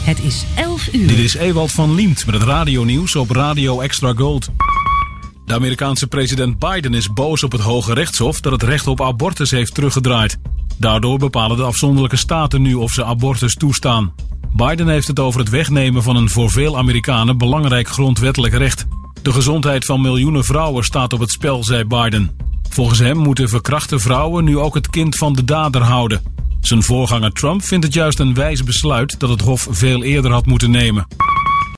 Het 0.00 0.22
is 0.22 0.44
11 0.56 0.94
uur. 0.94 1.06
Dit 1.06 1.18
is 1.18 1.34
Ewald 1.34 1.72
van 1.72 1.94
Liemt 1.94 2.26
met 2.26 2.34
het 2.34 2.44
radionieuws 2.44 3.16
op 3.16 3.30
Radio 3.30 3.80
Extra 3.80 4.12
Gold. 4.16 4.48
De 5.46 5.54
Amerikaanse 5.54 6.06
president 6.06 6.58
Biden 6.58 6.94
is 6.94 7.12
boos 7.12 7.42
op 7.42 7.52
het 7.52 7.60
Hoge 7.60 7.94
Rechtshof 7.94 8.40
dat 8.40 8.52
het 8.52 8.62
recht 8.62 8.86
op 8.86 9.00
abortus 9.00 9.50
heeft 9.50 9.74
teruggedraaid. 9.74 10.38
Daardoor 10.76 11.18
bepalen 11.18 11.56
de 11.56 11.62
afzonderlijke 11.62 12.16
staten 12.16 12.62
nu 12.62 12.74
of 12.74 12.90
ze 12.90 13.04
abortus 13.04 13.54
toestaan. 13.54 14.12
Biden 14.66 14.88
heeft 14.88 15.06
het 15.06 15.18
over 15.18 15.40
het 15.40 15.48
wegnemen 15.48 16.02
van 16.02 16.16
een 16.16 16.30
voor 16.30 16.50
veel 16.50 16.76
Amerikanen 16.78 17.38
belangrijk 17.38 17.88
grondwettelijk 17.88 18.54
recht. 18.54 18.86
De 19.22 19.32
gezondheid 19.32 19.84
van 19.84 20.00
miljoenen 20.00 20.44
vrouwen 20.44 20.84
staat 20.84 21.12
op 21.12 21.20
het 21.20 21.30
spel, 21.30 21.64
zei 21.64 21.84
Biden. 21.84 22.36
Volgens 22.68 22.98
hem 22.98 23.16
moeten 23.16 23.48
verkrachte 23.48 23.98
vrouwen 23.98 24.44
nu 24.44 24.58
ook 24.58 24.74
het 24.74 24.90
kind 24.90 25.16
van 25.16 25.32
de 25.32 25.44
dader 25.44 25.82
houden. 25.82 26.22
Zijn 26.60 26.82
voorganger 26.82 27.32
Trump 27.32 27.62
vindt 27.62 27.84
het 27.84 27.94
juist 27.94 28.18
een 28.18 28.34
wijs 28.34 28.64
besluit 28.64 29.20
dat 29.20 29.30
het 29.30 29.40
Hof 29.40 29.66
veel 29.70 30.02
eerder 30.02 30.30
had 30.30 30.46
moeten 30.46 30.70
nemen. 30.70 31.06